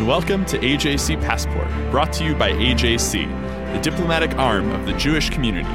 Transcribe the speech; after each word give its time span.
And 0.00 0.08
welcome 0.08 0.46
to 0.46 0.58
AJC 0.58 1.20
Passport, 1.20 1.68
brought 1.90 2.10
to 2.14 2.24
you 2.24 2.34
by 2.34 2.52
AJC, 2.52 3.74
the 3.74 3.80
diplomatic 3.82 4.34
arm 4.38 4.70
of 4.70 4.86
the 4.86 4.94
Jewish 4.94 5.28
community. 5.28 5.68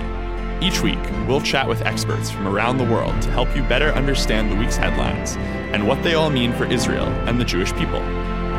Each 0.66 0.82
week, 0.82 0.98
we'll 1.28 1.42
chat 1.42 1.68
with 1.68 1.84
experts 1.84 2.32
from 2.32 2.48
around 2.48 2.80
the 2.80 2.86
world 2.86 3.22
to 3.22 3.30
help 3.30 3.56
you 3.56 3.62
better 3.62 3.92
understand 3.92 4.52
the 4.52 4.56
week's 4.56 4.78
headlines 4.78 5.36
and 5.76 5.88
what 5.88 6.02
they 6.02 6.16
all 6.16 6.32
mean 6.32 6.54
for 6.54 6.66
Israel 6.66 7.06
and 7.28 7.40
the 7.40 7.46
Jewish 7.46 7.72
people. 7.74 8.00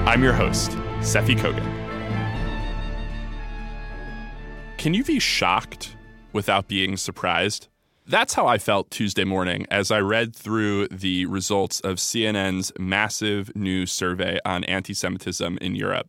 I'm 0.06 0.22
your 0.22 0.34
host, 0.34 0.70
Seffi 1.00 1.36
Kogen. 1.36 1.66
Can 4.78 4.94
you 4.94 5.02
be 5.02 5.18
shocked 5.18 5.96
without 6.32 6.68
being 6.68 6.96
surprised? 6.96 7.66
That's 8.08 8.34
how 8.34 8.46
I 8.46 8.58
felt 8.58 8.92
Tuesday 8.92 9.24
morning 9.24 9.66
as 9.68 9.90
I 9.90 9.98
read 9.98 10.36
through 10.36 10.86
the 10.88 11.26
results 11.26 11.80
of 11.80 11.96
CNN's 11.96 12.70
massive 12.78 13.50
new 13.56 13.84
survey 13.84 14.38
on 14.44 14.62
anti 14.62 14.94
Semitism 14.94 15.58
in 15.60 15.74
Europe. 15.74 16.08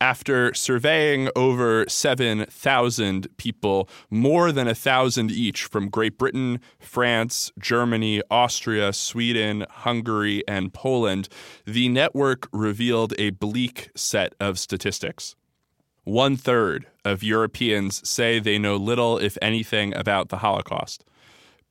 After 0.00 0.54
surveying 0.54 1.28
over 1.36 1.84
7,000 1.88 3.28
people, 3.36 3.86
more 4.08 4.50
than 4.50 4.66
1,000 4.66 5.30
each 5.30 5.64
from 5.64 5.90
Great 5.90 6.16
Britain, 6.16 6.58
France, 6.78 7.52
Germany, 7.58 8.22
Austria, 8.30 8.94
Sweden, 8.94 9.66
Hungary, 9.68 10.42
and 10.48 10.72
Poland, 10.72 11.28
the 11.66 11.90
network 11.90 12.48
revealed 12.50 13.12
a 13.18 13.28
bleak 13.28 13.90
set 13.94 14.34
of 14.40 14.58
statistics. 14.58 15.36
One 16.04 16.36
third 16.36 16.86
of 17.04 17.22
Europeans 17.22 18.06
say 18.08 18.38
they 18.38 18.58
know 18.58 18.76
little, 18.76 19.18
if 19.18 19.38
anything, 19.40 19.94
about 19.94 20.28
the 20.28 20.38
Holocaust. 20.38 21.04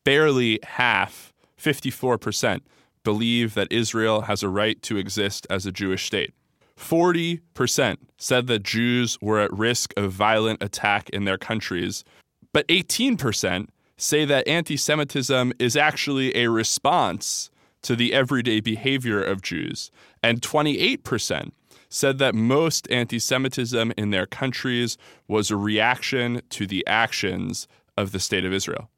Barely 0.04 0.60
half, 0.64 1.32
54%, 1.60 2.62
believe 3.04 3.54
that 3.54 3.72
Israel 3.72 4.22
has 4.22 4.42
a 4.42 4.50
right 4.50 4.82
to 4.82 4.98
exist 4.98 5.46
as 5.50 5.66
a 5.66 5.72
Jewish 5.72 6.06
state. 6.06 6.34
40% 6.78 7.98
said 8.18 8.48
that 8.48 8.64
Jews 8.64 9.18
were 9.22 9.40
at 9.40 9.54
risk 9.54 9.94
of 9.96 10.12
violent 10.12 10.64
attack 10.64 11.10
in 11.12 11.26
their 11.26 11.38
countries, 11.38 12.04
but 12.52 12.68
18% 12.68 13.68
say 13.98 14.26
that 14.26 14.48
anti 14.48 14.78
Semitism 14.78 15.54
is 15.60 15.78
actually 15.78 16.36
a 16.36 16.50
response 16.50 17.52
to 17.84 17.96
the 17.96 18.14
everyday 18.14 18.60
behavior 18.60 19.22
of 19.22 19.42
Jews, 19.42 19.92
and 20.24 20.42
28% 20.42 21.52
said 21.94 22.18
that 22.18 22.34
most 22.34 22.90
anti 22.90 23.20
Semitism 23.20 23.94
in 23.98 24.10
their 24.10 24.26
countries 24.26 24.98
was 25.28 25.52
a 25.52 25.56
reaction 25.56 26.42
to 26.50 26.66
the 26.66 26.86
actions 26.88 27.68
of 27.96 28.12
the 28.12 28.20
State 28.20 28.46
of 28.46 28.52
Israel. 28.52 28.90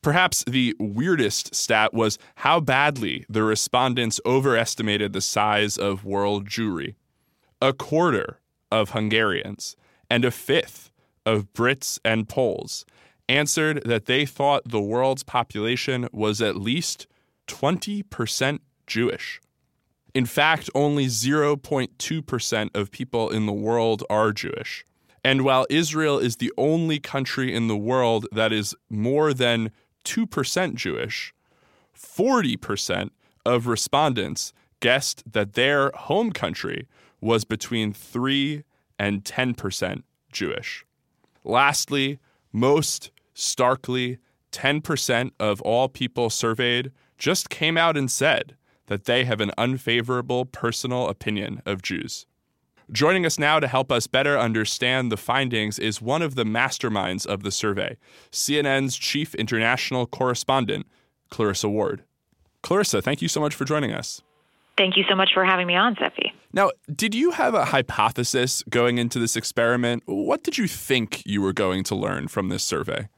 Perhaps 0.00 0.44
the 0.44 0.74
weirdest 0.78 1.54
stat 1.54 1.92
was 1.92 2.18
how 2.36 2.60
badly 2.60 3.26
the 3.28 3.42
respondents 3.42 4.20
overestimated 4.24 5.12
the 5.12 5.20
size 5.20 5.76
of 5.76 6.04
world 6.04 6.46
Jewry. 6.48 6.94
A 7.60 7.72
quarter 7.72 8.38
of 8.70 8.90
Hungarians 8.90 9.76
and 10.08 10.24
a 10.24 10.30
fifth 10.30 10.90
of 11.26 11.52
Brits 11.52 11.98
and 12.04 12.28
Poles 12.28 12.86
answered 13.28 13.82
that 13.84 14.06
they 14.06 14.24
thought 14.24 14.62
the 14.64 14.80
world's 14.80 15.22
population 15.22 16.08
was 16.12 16.40
at 16.40 16.56
least 16.56 17.06
20% 17.48 18.60
Jewish. 18.86 19.40
In 20.14 20.26
fact, 20.26 20.70
only 20.74 21.06
0.2% 21.06 22.70
of 22.74 22.90
people 22.90 23.30
in 23.30 23.46
the 23.46 23.52
world 23.52 24.02
are 24.08 24.32
Jewish. 24.32 24.84
And 25.24 25.42
while 25.42 25.66
Israel 25.68 26.18
is 26.18 26.36
the 26.36 26.52
only 26.56 26.98
country 26.98 27.54
in 27.54 27.68
the 27.68 27.76
world 27.76 28.26
that 28.32 28.52
is 28.52 28.74
more 28.88 29.34
than 29.34 29.70
2% 30.04 30.74
Jewish, 30.74 31.34
40% 31.94 33.10
of 33.44 33.66
respondents 33.66 34.52
guessed 34.80 35.24
that 35.30 35.54
their 35.54 35.90
home 35.94 36.32
country 36.32 36.86
was 37.20 37.44
between 37.44 37.92
3 37.92 38.62
and 38.98 39.24
10% 39.24 40.02
Jewish. 40.32 40.84
Lastly, 41.44 42.18
most 42.52 43.10
starkly, 43.34 44.18
10% 44.52 45.32
of 45.38 45.60
all 45.62 45.88
people 45.88 46.30
surveyed 46.30 46.92
just 47.18 47.50
came 47.50 47.76
out 47.76 47.96
and 47.96 48.10
said 48.10 48.56
that 48.88 49.04
they 49.04 49.24
have 49.24 49.40
an 49.40 49.52
unfavorable 49.56 50.44
personal 50.44 51.08
opinion 51.08 51.62
of 51.64 51.80
Jews. 51.80 52.26
Joining 52.90 53.26
us 53.26 53.38
now 53.38 53.60
to 53.60 53.68
help 53.68 53.92
us 53.92 54.06
better 54.06 54.38
understand 54.38 55.12
the 55.12 55.16
findings 55.16 55.78
is 55.78 56.00
one 56.00 56.22
of 56.22 56.34
the 56.34 56.44
masterminds 56.44 57.26
of 57.26 57.42
the 57.42 57.50
survey, 57.50 57.98
CNN's 58.32 58.96
chief 58.96 59.34
international 59.34 60.06
correspondent, 60.06 60.86
Clarissa 61.30 61.68
Ward. 61.68 62.02
Clarissa, 62.62 63.02
thank 63.02 63.20
you 63.20 63.28
so 63.28 63.40
much 63.40 63.54
for 63.54 63.64
joining 63.64 63.92
us. 63.92 64.22
Thank 64.78 64.96
you 64.96 65.04
so 65.08 65.14
much 65.14 65.30
for 65.34 65.44
having 65.44 65.66
me 65.66 65.76
on, 65.76 65.96
Seffi. 65.96 66.32
Now, 66.52 66.70
did 66.94 67.14
you 67.14 67.32
have 67.32 67.52
a 67.54 67.66
hypothesis 67.66 68.62
going 68.70 68.96
into 68.96 69.18
this 69.18 69.36
experiment? 69.36 70.04
What 70.06 70.42
did 70.42 70.56
you 70.56 70.66
think 70.66 71.22
you 71.26 71.42
were 71.42 71.52
going 71.52 71.84
to 71.84 71.94
learn 71.94 72.28
from 72.28 72.48
this 72.48 72.64
survey? 72.64 73.08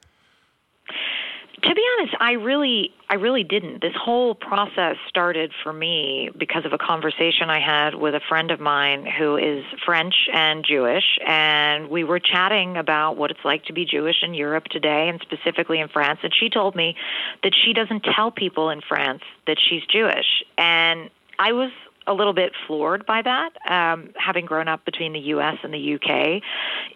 To 1.63 1.75
be 1.75 1.83
honest, 1.99 2.15
I 2.21 2.33
really 2.33 2.93
I 3.11 3.17
really 3.17 3.45
didn't. 3.45 3.83
This 3.83 3.95
whole 3.95 4.35
process 4.35 4.97
started 5.09 5.53
for 5.63 5.73
me 5.73 6.31
because 6.39 6.65
of 6.65 6.73
a 6.73 6.79
conversation 6.79 7.51
I 7.51 7.61
had 7.61 7.97
with 7.97 8.15
a 8.15 8.21
friend 8.29 8.51
of 8.51 8.61
mine 8.61 9.05
who 9.05 9.37
is 9.37 9.65
French 9.85 10.15
and 10.33 10.65
Jewish 10.65 11.19
and 11.27 11.91
we 11.91 12.05
were 12.05 12.21
chatting 12.21 12.77
about 12.77 13.17
what 13.17 13.31
it's 13.31 13.45
like 13.45 13.65
to 13.65 13.73
be 13.73 13.85
Jewish 13.85 14.23
in 14.23 14.33
Europe 14.33 14.65
today 14.71 15.09
and 15.09 15.21
specifically 15.21 15.81
in 15.81 15.89
France 15.89 16.21
and 16.23 16.33
she 16.35 16.49
told 16.49 16.77
me 16.77 16.95
that 17.43 17.53
she 17.55 17.73
doesn't 17.73 18.05
tell 18.15 18.31
people 18.31 18.71
in 18.71 18.81
France 18.81 19.23
that 19.47 19.59
she's 19.59 19.83
Jewish 19.91 20.45
and 20.57 21.11
I 21.39 21.53
was 21.53 21.73
a 22.07 22.15
little 22.15 22.33
bit 22.33 22.53
floored 22.67 23.07
by 23.07 23.23
that. 23.23 23.51
Um, 23.69 24.11
having 24.17 24.47
grown 24.47 24.69
up 24.69 24.85
between 24.85 25.13
the 25.13 25.21
U.S. 25.21 25.57
and 25.63 25.73
the 25.73 25.79
U.K., 25.79 26.43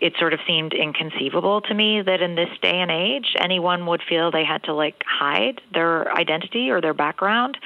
it 0.00 0.14
sort 0.18 0.32
of 0.32 0.40
seemed 0.46 0.72
inconceivable 0.72 1.60
to 1.62 1.74
me 1.74 2.02
that 2.02 2.20
in 2.20 2.34
this 2.34 2.48
day 2.62 2.80
and 2.80 2.90
age, 2.90 3.34
anyone 3.38 3.86
would 3.86 4.02
feel 4.08 4.30
they 4.30 4.44
had 4.44 4.62
to 4.64 4.74
like 4.74 5.02
hide 5.06 5.60
their 5.72 6.12
identity 6.12 6.70
or 6.70 6.80
their 6.80 6.94
background 6.94 7.56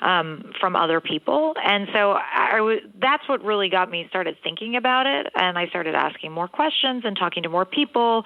um, 0.00 0.52
from 0.60 0.76
other 0.76 1.00
people. 1.00 1.54
And 1.64 1.88
so 1.92 2.12
I, 2.12 2.56
w- 2.58 2.80
that's 3.00 3.28
what 3.28 3.42
really 3.42 3.68
got 3.68 3.90
me 3.90 4.06
started 4.08 4.36
thinking 4.42 4.76
about 4.76 5.06
it. 5.06 5.28
And 5.34 5.58
I 5.58 5.66
started 5.68 5.94
asking 5.94 6.32
more 6.32 6.48
questions 6.48 7.02
and 7.04 7.16
talking 7.16 7.42
to 7.44 7.48
more 7.48 7.64
people. 7.64 8.24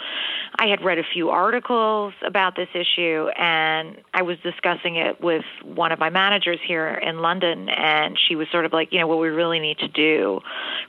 I 0.59 0.66
had 0.66 0.83
read 0.84 0.99
a 0.99 1.04
few 1.12 1.31
articles 1.31 2.15
about 2.27 2.56
this 2.56 2.69
issue, 2.75 3.28
and 3.39 3.99
I 4.15 4.22
was 4.22 4.39
discussing 4.43 4.97
it 4.97 5.21
with 5.21 5.44
one 5.65 5.93
of 5.93 5.99
my 5.99 6.10
managers 6.10 6.59
here 6.66 6.89
in 6.89 7.19
London, 7.21 7.69
and 7.69 8.19
she 8.19 8.37
was 8.37 8.49
sort 8.50 8.62
of 8.65 8.73
like, 8.73 8.93
you 8.93 8.99
know, 8.99 9.06
what 9.06 9.19
we 9.19 9.28
really 9.28 9.59
need 9.59 9.78
to 9.78 9.89
do, 9.89 10.41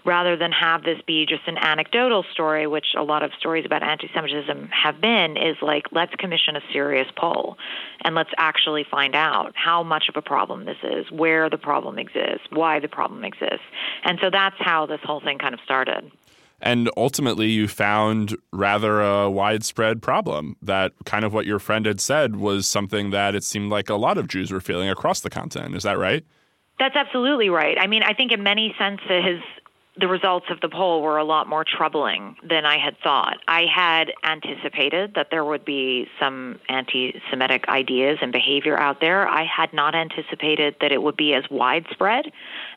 rather 0.06 0.36
than 0.36 0.52
have 0.52 0.84
this 0.84 1.00
be 1.06 1.26
just 1.26 1.48
an 1.48 1.58
anecdotal 1.58 2.24
story, 2.32 2.68
which 2.68 2.88
a 2.98 3.04
lot 3.04 3.24
of 3.24 3.32
stories 3.38 3.66
about 3.66 3.84
anti-Semitism 3.84 4.70
have 4.70 5.00
been, 5.02 5.38
is 5.38 5.58
like, 5.62 5.86
let's 5.92 6.14
commission 6.16 6.56
a 6.56 6.62
serious 6.72 7.08
poll, 7.16 7.58
and 8.04 8.16
let's 8.16 8.32
actually 8.38 8.86
find 8.90 9.16
out 9.16 9.54
how 9.56 9.84
much 9.84 10.10
of 10.10 10.16
a 10.16 10.22
problem 10.22 10.66
this 10.66 10.78
is, 10.84 11.10
where 11.12 11.50
the 11.50 11.58
problem 11.58 11.98
exists, 12.00 12.48
why 12.52 12.80
the 12.80 12.88
problem 12.88 13.24
exists, 13.24 13.66
and 14.04 14.20
so 14.22 14.30
that's 14.30 14.56
how 14.60 14.86
this 14.86 15.00
whole 15.04 15.22
thing 15.22 15.38
kind 15.38 15.54
of 15.54 15.60
started. 15.64 16.12
And 16.66 16.90
ultimately, 16.96 17.50
you 17.50 17.68
found 17.68 18.38
rather 18.54 19.02
a 19.02 19.30
widespread 19.30 20.02
problem 20.02 20.56
that 20.62 20.94
kind 21.04 21.26
of 21.26 21.34
what 21.34 21.46
your 21.46 21.60
friend 21.60 21.86
had 21.86 22.00
said 22.00 22.38
was 22.38 22.66
something 22.68 23.10
that 23.10 23.36
it 23.36 23.44
seemed 23.44 23.70
like 23.70 23.90
a 23.90 23.96
lot 23.96 24.18
of 24.18 24.30
Jews 24.30 24.50
were 24.50 24.62
feeling 24.62 24.88
across 24.88 25.20
the 25.20 25.30
continent. 25.30 25.76
Is 25.76 25.84
that 25.84 25.98
right? 25.98 26.26
That's 26.84 26.98
absolutely 26.98 27.50
right. 27.50 27.78
I 27.80 27.88
mean, 27.88 28.04
I 28.04 28.14
think 28.14 28.34
in 28.34 28.44
many 28.44 28.76
senses, 28.78 29.42
the 29.98 30.10
results 30.10 30.48
of 30.50 30.60
the 30.60 30.68
poll 30.68 31.02
were 31.02 31.16
a 31.16 31.24
lot 31.24 31.48
more 31.48 31.64
troubling 31.64 32.36
than 32.44 32.66
I 32.66 32.78
had 32.78 32.98
thought. 33.02 33.38
I 33.48 33.68
had 33.74 34.12
anticipated 34.22 35.14
that 35.16 35.28
there 35.32 35.46
would 35.46 35.64
be 35.64 36.10
some 36.20 36.60
anti 36.68 37.22
Semitic 37.30 37.70
ideas 37.70 38.18
and 38.22 38.34
behavior 38.34 38.78
out 38.78 39.00
there. 39.00 39.26
I 39.26 39.46
had 39.46 39.72
not 39.72 39.96
anticipated 39.96 40.76
that 40.82 40.92
it 40.92 41.02
would 41.02 41.16
be 41.16 41.34
as 41.34 41.46
widespread 41.50 42.26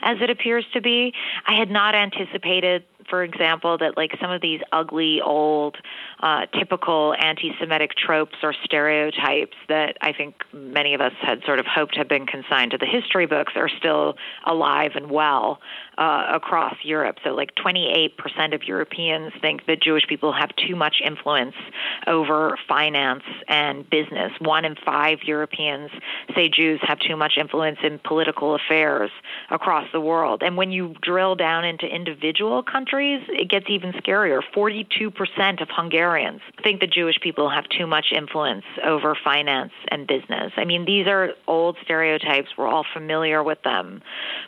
as 0.03 0.19
it 0.21 0.31
appears 0.31 0.65
to 0.75 0.81
be. 0.81 1.13
I 1.45 1.55
had 1.55 1.73
not 1.73 1.97
anticipated 1.97 2.85
for 3.09 3.23
example, 3.23 3.79
that 3.79 3.97
like 3.97 4.13
some 4.21 4.31
of 4.31 4.41
these 4.41 4.61
ugly, 4.73 5.21
old, 5.21 5.77
uh, 6.21 6.47
typical 6.59 7.15
anti 7.19 7.53
Semitic 7.59 7.93
tropes 7.97 8.37
or 8.43 8.55
stereotypes 8.65 9.57
that 9.69 9.97
I 10.01 10.13
think 10.13 10.37
many 10.53 10.95
of 10.95 11.01
us 11.01 11.13
had 11.21 11.43
sort 11.45 11.59
of 11.59 11.67
hoped 11.67 11.97
had 11.97 12.09
been 12.09 12.27
consigned 12.27 12.73
to 12.73 12.79
the 12.79 12.87
history 12.87 13.27
books 13.27 13.53
are 13.57 13.69
still 13.69 14.15
alive 14.47 14.93
and 14.95 15.11
well 15.11 15.61
uh, 15.99 16.27
across 16.33 16.75
Europe. 16.83 17.17
So, 17.25 17.31
like 17.31 17.55
28% 17.55 18.55
of 18.55 18.63
Europeans 18.65 19.33
think 19.41 19.67
that 19.67 19.83
Jewish 19.83 20.07
people 20.07 20.33
have 20.33 20.51
too 20.57 20.77
much 20.77 20.97
influence 21.05 21.55
over 22.07 22.59
finance 22.69 23.23
and 23.49 23.89
business. 23.89 24.33
One 24.41 24.65
in 24.65 24.77
five 24.85 25.19
Europeans 25.25 25.91
say 26.35 26.49
Jews 26.49 26.81
have 26.83 26.99
too 26.99 27.17
much 27.17 27.35
influence 27.39 27.79
in 27.83 27.99
political 27.99 28.55
affairs 28.55 29.11
across 29.51 29.87
the 29.93 30.01
world. 30.01 30.43
And 30.43 30.57
when 30.57 30.71
you 30.71 30.95
drill 31.03 31.35
down 31.35 31.65
into 31.65 31.87
individual 31.87 32.63
countries, 32.63 32.96
it 33.01 33.49
gets 33.49 33.67
even 33.69 33.93
scarier. 33.93 34.41
42% 34.55 35.63
of 35.63 35.69
Hungarians 35.71 36.41
think 36.63 36.81
the 36.81 36.87
Jewish 36.87 37.21
people 37.21 37.51
have 37.51 37.65
too 37.69 37.87
much 37.87 38.07
influence 38.15 38.65
over 38.85 39.17
finance 39.23 39.73
and 39.89 40.07
business. 40.07 40.53
I 40.57 40.65
mean, 40.65 40.85
these 40.85 41.07
are 41.07 41.31
old 41.47 41.77
stereotypes. 41.83 42.49
We're 42.57 42.69
all 42.69 42.85
familiar 42.93 43.43
with 43.43 43.63
them. 43.63 44.03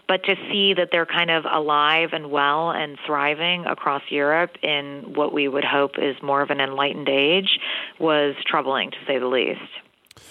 But 0.06 0.24
to 0.24 0.34
see 0.50 0.74
that 0.74 0.88
they're 0.90 1.06
kind 1.06 1.30
of 1.30 1.44
alive 1.50 2.10
and 2.12 2.30
well 2.30 2.70
and 2.70 2.98
thriving 3.06 3.66
across 3.66 4.02
Europe 4.10 4.56
in 4.62 5.12
what 5.14 5.32
we 5.32 5.48
would 5.48 5.64
hope 5.64 5.92
is 5.98 6.16
more 6.22 6.42
of 6.42 6.50
an 6.50 6.60
enlightened 6.60 7.08
age 7.08 7.58
was 7.98 8.34
troubling, 8.46 8.90
to 8.90 8.96
say 9.06 9.18
the 9.18 9.26
least. 9.26 9.60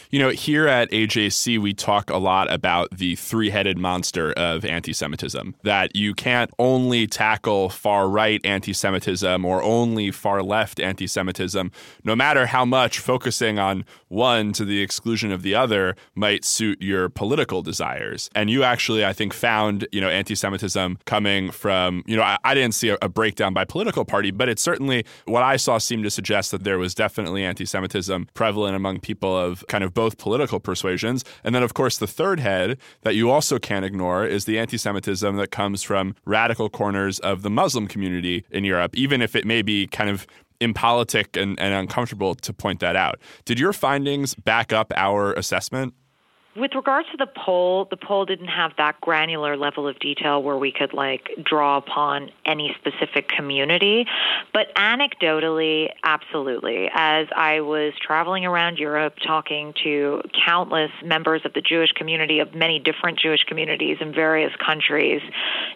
You 0.09 0.19
know, 0.19 0.29
here 0.29 0.67
at 0.67 0.89
AJC, 0.91 1.59
we 1.59 1.73
talk 1.73 2.09
a 2.09 2.17
lot 2.17 2.51
about 2.51 2.89
the 2.91 3.15
three 3.15 3.49
headed 3.49 3.77
monster 3.77 4.31
of 4.33 4.65
anti 4.65 4.93
Semitism, 4.93 5.55
that 5.63 5.95
you 5.95 6.13
can't 6.13 6.51
only 6.59 7.07
tackle 7.07 7.69
far 7.69 8.07
right 8.09 8.41
anti 8.43 8.73
Semitism 8.73 9.45
or 9.45 9.61
only 9.63 10.11
far 10.11 10.43
left 10.43 10.79
anti 10.79 11.07
Semitism, 11.07 11.71
no 12.03 12.15
matter 12.15 12.47
how 12.47 12.65
much 12.65 12.99
focusing 12.99 13.59
on 13.59 13.85
one 14.07 14.53
to 14.53 14.65
the 14.65 14.81
exclusion 14.81 15.31
of 15.31 15.41
the 15.41 15.55
other 15.55 15.95
might 16.15 16.45
suit 16.45 16.81
your 16.81 17.09
political 17.09 17.61
desires. 17.61 18.29
And 18.35 18.49
you 18.49 18.63
actually, 18.63 19.05
I 19.05 19.13
think, 19.13 19.33
found, 19.33 19.87
you 19.91 20.01
know, 20.01 20.09
anti 20.09 20.35
Semitism 20.35 20.99
coming 21.05 21.51
from, 21.51 22.03
you 22.07 22.15
know, 22.15 22.23
I, 22.23 22.37
I 22.43 22.53
didn't 22.53 22.73
see 22.73 22.89
a, 22.89 22.97
a 23.01 23.09
breakdown 23.09 23.53
by 23.53 23.65
political 23.65 24.05
party, 24.05 24.31
but 24.31 24.49
it 24.49 24.59
certainly, 24.59 25.05
what 25.25 25.43
I 25.43 25.57
saw 25.57 25.77
seemed 25.77 26.03
to 26.03 26.11
suggest 26.11 26.51
that 26.51 26.63
there 26.63 26.77
was 26.77 26.95
definitely 26.95 27.43
anti 27.43 27.65
Semitism 27.65 28.29
prevalent 28.33 28.75
among 28.75 28.99
people 28.99 29.35
of 29.37 29.63
kind 29.77 29.83
of 29.83 29.93
both 29.93 30.17
political 30.17 30.59
persuasions. 30.59 31.23
And 31.43 31.53
then, 31.53 31.61
of 31.61 31.75
course, 31.75 31.99
the 31.99 32.07
third 32.07 32.39
head 32.39 32.79
that 33.03 33.13
you 33.13 33.29
also 33.29 33.59
can't 33.59 33.85
ignore 33.85 34.25
is 34.25 34.45
the 34.45 34.57
anti 34.57 34.75
Semitism 34.75 35.35
that 35.37 35.51
comes 35.51 35.83
from 35.83 36.15
radical 36.25 36.67
corners 36.67 37.19
of 37.19 37.43
the 37.43 37.51
Muslim 37.51 37.87
community 37.87 38.43
in 38.49 38.63
Europe, 38.63 38.95
even 38.95 39.21
if 39.21 39.35
it 39.35 39.45
may 39.45 39.61
be 39.61 39.85
kind 39.85 40.09
of 40.09 40.25
impolitic 40.59 41.37
and, 41.37 41.59
and 41.59 41.75
uncomfortable 41.75 42.33
to 42.33 42.51
point 42.51 42.79
that 42.79 42.95
out. 42.95 43.19
Did 43.45 43.59
your 43.59 43.71
findings 43.71 44.33
back 44.33 44.73
up 44.73 44.91
our 44.95 45.33
assessment? 45.33 45.93
With 46.57 46.73
regards 46.73 47.07
to 47.11 47.17
the 47.17 47.27
poll, 47.27 47.85
the 47.85 47.97
poll 47.97 48.25
didn't 48.25 48.47
have 48.47 48.71
that 48.77 48.99
granular 48.99 49.55
level 49.55 49.87
of 49.87 49.99
detail 49.99 50.41
where 50.41 50.57
we 50.57 50.71
could 50.71 50.91
like 50.91 51.29
draw 51.43 51.77
upon 51.77 52.31
any 52.45 52.75
specific 52.79 53.29
community. 53.29 54.07
But 54.53 54.73
anecdotally, 54.75 55.89
absolutely. 56.03 56.89
As 56.91 57.27
I 57.35 57.61
was 57.61 57.93
traveling 58.01 58.43
around 58.43 58.79
Europe 58.79 59.17
talking 59.23 59.75
to 59.83 60.23
countless 60.47 60.89
members 61.05 61.43
of 61.45 61.53
the 61.53 61.61
Jewish 61.61 61.91
community, 61.91 62.39
of 62.39 62.55
many 62.55 62.79
different 62.79 63.19
Jewish 63.19 63.43
communities 63.43 63.97
in 64.01 64.11
various 64.11 64.51
countries, 64.55 65.21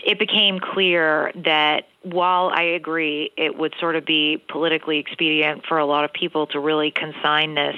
it 0.03 0.17
became 0.17 0.59
clear 0.59 1.31
that 1.35 1.83
while 2.03 2.49
I 2.53 2.63
agree 2.63 3.31
it 3.37 3.57
would 3.57 3.73
sort 3.79 3.95
of 3.95 4.05
be 4.05 4.43
politically 4.49 4.97
expedient 4.97 5.65
for 5.67 5.77
a 5.77 5.85
lot 5.85 6.03
of 6.03 6.11
people 6.11 6.47
to 6.47 6.59
really 6.59 6.91
consign 6.91 7.53
this 7.53 7.75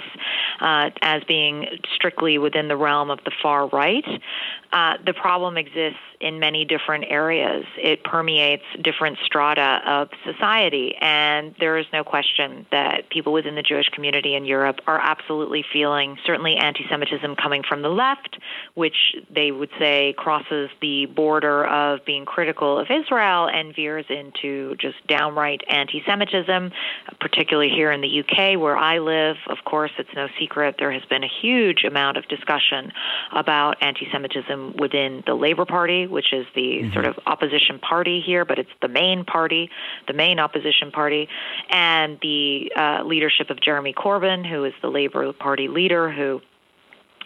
uh, 0.61 0.91
as 1.01 1.23
being 1.25 1.65
strictly 1.95 2.37
within 2.37 2.67
the 2.69 2.77
realm 2.77 3.09
of 3.09 3.19
the 3.25 3.31
far 3.41 3.67
right, 3.67 4.05
uh, 4.73 4.97
the 5.05 5.13
problem 5.13 5.55
exists 5.55 5.99
in 6.19 6.39
many 6.39 6.65
different 6.65 7.05
areas. 7.07 7.63
It 7.77 8.03
permeates 8.03 8.63
different 8.81 9.19
strata 9.23 9.81
of 9.85 10.09
society, 10.25 10.95
and 10.99 11.53
there 11.59 11.77
is 11.77 11.85
no 11.93 12.03
question 12.03 12.65
that 12.71 13.09
people 13.09 13.33
within 13.33 13.53
the 13.53 13.61
Jewish 13.61 13.87
community 13.89 14.33
in 14.33 14.45
Europe 14.45 14.79
are 14.87 14.99
absolutely 14.99 15.63
feeling 15.71 16.17
certainly 16.25 16.55
anti 16.55 16.85
Semitism 16.89 17.35
coming 17.35 17.61
from 17.67 17.83
the 17.83 17.89
left, 17.89 18.39
which 18.73 19.15
they 19.29 19.51
would 19.51 19.69
say 19.77 20.15
crosses 20.17 20.71
the 20.81 21.05
border 21.05 21.67
of 21.67 22.03
being 22.03 22.25
critical 22.25 22.79
of 22.79 22.87
Israel 22.89 23.47
and 23.47 23.75
veers 23.75 24.05
into 24.09 24.75
just 24.77 25.05
downright 25.07 25.61
anti 25.69 26.01
Semitism, 26.03 26.71
particularly 27.19 27.69
here 27.69 27.91
in 27.91 28.01
the 28.01 28.21
UK 28.21 28.59
where 28.59 28.77
I 28.77 28.97
live. 28.97 29.35
Of 29.49 29.57
course, 29.65 29.91
it's 29.99 30.09
no 30.15 30.27
secret 30.39 30.77
there 30.79 30.91
has 30.91 31.03
been 31.05 31.23
a 31.23 31.29
huge 31.41 31.83
amount 31.83 32.17
of 32.17 32.27
discussion 32.27 32.91
about 33.33 33.77
anti 33.81 34.07
Semitism 34.11 34.62
within 34.71 35.23
the 35.25 35.33
Labour 35.33 35.65
Party, 35.65 36.07
which 36.07 36.31
is 36.31 36.45
the 36.55 36.61
mm-hmm. 36.61 36.93
sort 36.93 37.05
of 37.05 37.19
opposition 37.25 37.79
party 37.79 38.21
here, 38.25 38.45
but 38.45 38.59
it's 38.59 38.69
the 38.81 38.87
main 38.87 39.25
party, 39.25 39.69
the 40.07 40.13
main 40.13 40.39
opposition 40.39 40.91
party, 40.91 41.27
and 41.69 42.17
the 42.21 42.71
uh, 42.75 43.03
leadership 43.03 43.49
of 43.49 43.59
Jeremy 43.61 43.93
Corbyn, 43.93 44.47
who 44.47 44.63
is 44.63 44.73
the 44.81 44.89
Labour 44.89 45.33
Party 45.33 45.67
leader, 45.67 46.11
who 46.11 46.41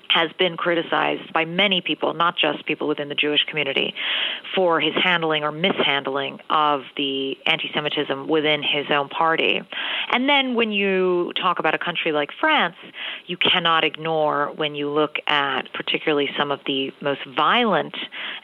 has 0.10 0.32
been 0.40 0.58
criticized 0.58 1.32
by 1.34 1.46
many 1.46 1.82
people, 1.82 2.14
not 2.14 2.36
just 2.38 2.66
people 2.66 2.88
within 2.88 3.10
the 3.10 3.16
Jewish 3.16 3.44
community, 3.44 3.94
for 4.56 4.80
his 4.80 4.94
handling 5.02 5.44
or 5.44 5.52
mishandling 5.52 6.40
of 6.50 6.82
the 6.96 7.38
anti 7.46 7.70
Semitism 7.74 8.28
within 8.28 8.64
his 8.64 8.86
own 8.90 9.10
party. 9.10 9.62
And 10.12 10.30
then 10.30 10.56
when 10.56 10.72
you 10.72 11.34
talk 11.42 11.60
about 11.60 11.76
a 11.76 11.80
country 11.80 12.12
like 12.12 12.30
France, 12.40 12.76
you 13.26 13.38
cannot 13.38 13.84
ignore 13.84 14.52
when 14.56 14.76
you 14.76 14.90
look 14.90 15.18
at 15.28 15.72
particularly 15.74 16.30
some 16.38 16.52
of 16.52 16.60
the 16.66 16.92
most 17.02 17.22
violent 17.36 17.96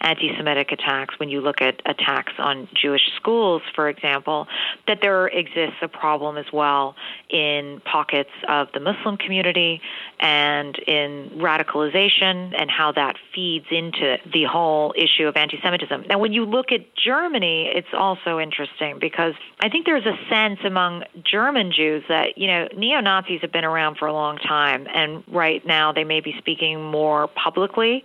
anti 0.01 0.35
Semitic 0.37 0.71
attacks, 0.71 1.17
when 1.19 1.29
you 1.29 1.41
look 1.41 1.61
at 1.61 1.81
attacks 1.85 2.33
on 2.37 2.67
Jewish 2.73 3.09
schools, 3.15 3.61
for 3.75 3.89
example, 3.89 4.47
that 4.87 4.99
there 5.01 5.27
exists 5.27 5.77
a 5.81 5.87
problem 5.87 6.37
as 6.37 6.45
well 6.51 6.95
in 7.29 7.81
pockets 7.85 8.29
of 8.47 8.67
the 8.73 8.79
Muslim 8.79 9.17
community 9.17 9.81
and 10.19 10.77
in 10.87 11.31
radicalization 11.53 12.53
and 12.57 12.69
how 12.69 12.91
that 12.93 13.15
feeds 13.33 13.65
into 13.71 14.17
the 14.31 14.43
whole 14.43 14.93
issue 14.97 15.27
of 15.27 15.35
anti 15.35 15.59
Semitism. 15.61 16.05
Now, 16.09 16.19
when 16.19 16.33
you 16.33 16.45
look 16.45 16.71
at 16.71 16.81
Germany, 16.95 17.71
it's 17.73 17.87
also 17.93 18.39
interesting 18.39 18.97
because 18.99 19.33
I 19.61 19.69
think 19.69 19.85
there's 19.85 20.05
a 20.05 20.17
sense 20.29 20.59
among 20.65 21.03
German 21.23 21.71
Jews 21.71 22.03
that, 22.09 22.37
you 22.37 22.47
know, 22.47 22.67
neo 22.75 22.99
Nazis 23.01 23.41
have 23.41 23.51
been 23.51 23.65
around 23.65 23.97
for 23.97 24.07
a 24.07 24.13
long 24.13 24.37
time, 24.37 24.87
and 24.93 25.23
right 25.27 25.65
now 25.65 25.91
they 25.91 26.03
may 26.03 26.19
be 26.19 26.35
speaking 26.37 26.83
more 26.83 27.27
publicly 27.27 28.03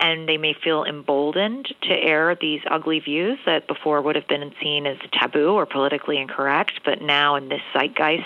and 0.00 0.28
they 0.28 0.38
may 0.38 0.54
feel 0.64 0.84
emboldened 0.84 1.66
to 1.82 1.92
air 1.92 2.36
these 2.40 2.60
ugly 2.70 3.00
views 3.00 3.38
that 3.44 3.68
before 3.68 4.00
would 4.00 4.16
have 4.16 4.26
been 4.28 4.50
seen 4.62 4.86
as 4.86 4.96
taboo 5.12 5.52
or 5.52 5.66
politically 5.66 6.18
incorrect, 6.18 6.80
but 6.84 7.02
now 7.02 7.36
in 7.36 7.48
this 7.48 7.60
zeitgeist 7.74 8.24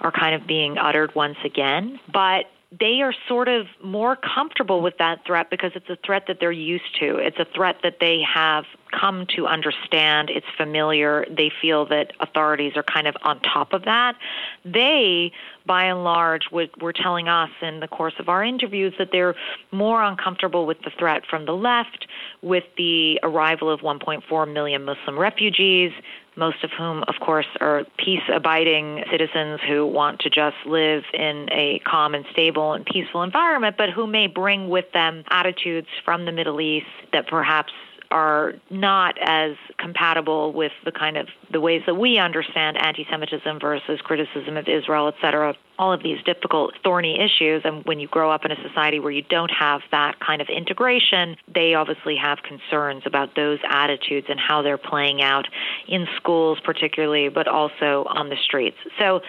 are 0.00 0.10
kind 0.10 0.34
of 0.34 0.46
being 0.46 0.78
uttered 0.78 1.14
once 1.14 1.36
again. 1.44 2.00
But 2.12 2.46
they 2.78 3.02
are 3.02 3.12
sort 3.28 3.48
of 3.48 3.66
more 3.84 4.16
comfortable 4.16 4.80
with 4.80 4.96
that 4.98 5.26
threat 5.26 5.50
because 5.50 5.72
it's 5.74 5.90
a 5.90 5.98
threat 6.06 6.24
that 6.28 6.38
they're 6.40 6.50
used 6.50 6.98
to. 7.00 7.16
It's 7.16 7.38
a 7.38 7.44
threat 7.44 7.76
that 7.82 7.98
they 8.00 8.22
have 8.22 8.64
come 8.98 9.26
to 9.36 9.46
understand. 9.46 10.30
It's 10.30 10.46
familiar. 10.56 11.26
They 11.30 11.50
feel 11.60 11.86
that 11.86 12.12
authorities 12.20 12.72
are 12.76 12.82
kind 12.82 13.06
of 13.06 13.16
on 13.22 13.40
top 13.40 13.74
of 13.74 13.84
that. 13.84 14.16
They, 14.64 15.32
by 15.66 15.84
and 15.84 16.02
large, 16.02 16.44
would, 16.50 16.70
were 16.80 16.94
telling 16.94 17.28
us 17.28 17.50
in 17.60 17.80
the 17.80 17.88
course 17.88 18.14
of 18.18 18.30
our 18.30 18.42
interviews 18.42 18.94
that 18.98 19.10
they're 19.12 19.34
more 19.70 20.02
uncomfortable 20.02 20.64
with 20.64 20.80
the 20.82 20.90
threat 20.98 21.24
from 21.28 21.44
the 21.44 21.52
left, 21.52 22.06
with 22.40 22.64
the 22.78 23.20
arrival 23.22 23.70
of 23.70 23.80
1.4 23.80 24.52
million 24.52 24.84
Muslim 24.84 25.18
refugees, 25.18 25.92
most 26.36 26.64
of 26.64 26.70
whom, 26.76 27.04
of 27.08 27.14
course, 27.20 27.46
are 27.60 27.84
peace 27.98 28.22
abiding 28.32 29.04
citizens 29.10 29.60
who 29.68 29.86
want 29.86 30.20
to 30.20 30.30
just 30.30 30.56
live 30.66 31.02
in 31.12 31.48
a 31.52 31.80
calm 31.86 32.14
and 32.14 32.24
stable 32.32 32.72
and 32.72 32.86
peaceful 32.86 33.22
environment, 33.22 33.76
but 33.76 33.90
who 33.90 34.06
may 34.06 34.26
bring 34.26 34.68
with 34.68 34.90
them 34.92 35.24
attitudes 35.28 35.88
from 36.04 36.24
the 36.24 36.32
Middle 36.32 36.60
East 36.60 36.86
that 37.12 37.26
perhaps 37.26 37.72
are 38.12 38.52
not 38.70 39.16
as 39.20 39.56
compatible 39.78 40.52
with 40.52 40.72
the 40.84 40.92
kind 40.92 41.16
of 41.16 41.28
the 41.50 41.60
ways 41.60 41.82
that 41.86 41.94
we 41.94 42.18
understand 42.18 42.76
anti-Semitism 42.76 43.58
versus 43.58 44.00
criticism 44.02 44.56
of 44.58 44.68
Israel, 44.68 45.08
et 45.08 45.14
cetera. 45.20 45.54
All 45.78 45.92
of 45.92 46.02
these 46.02 46.22
difficult, 46.22 46.74
thorny 46.84 47.18
issues. 47.18 47.62
And 47.64 47.84
when 47.86 47.98
you 47.98 48.06
grow 48.06 48.30
up 48.30 48.44
in 48.44 48.52
a 48.52 48.68
society 48.68 49.00
where 49.00 49.10
you 49.10 49.22
don't 49.22 49.50
have 49.50 49.80
that 49.90 50.20
kind 50.20 50.42
of 50.42 50.48
integration, 50.48 51.36
they 51.52 51.74
obviously 51.74 52.16
have 52.16 52.38
concerns 52.42 53.02
about 53.06 53.34
those 53.34 53.58
attitudes 53.68 54.26
and 54.28 54.38
how 54.38 54.60
they're 54.60 54.78
playing 54.78 55.22
out 55.22 55.48
in 55.88 56.06
schools, 56.16 56.58
particularly, 56.62 57.30
but 57.30 57.48
also 57.48 58.04
on 58.08 58.28
the 58.28 58.36
streets. 58.44 58.76
So 58.98 59.22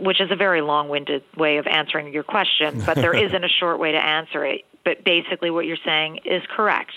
which 0.00 0.20
is 0.20 0.28
a 0.32 0.36
very 0.36 0.60
long-winded 0.60 1.22
way 1.36 1.56
of 1.56 1.68
answering 1.68 2.12
your 2.12 2.24
question, 2.24 2.82
but 2.84 2.96
there 2.96 3.14
isn't 3.26 3.44
a 3.44 3.48
short 3.48 3.78
way 3.78 3.92
to 3.92 3.98
answer 3.98 4.44
it. 4.44 4.62
But 4.84 5.04
basically, 5.04 5.50
what 5.50 5.66
you're 5.66 5.78
saying 5.84 6.18
is 6.24 6.42
correct. 6.54 6.92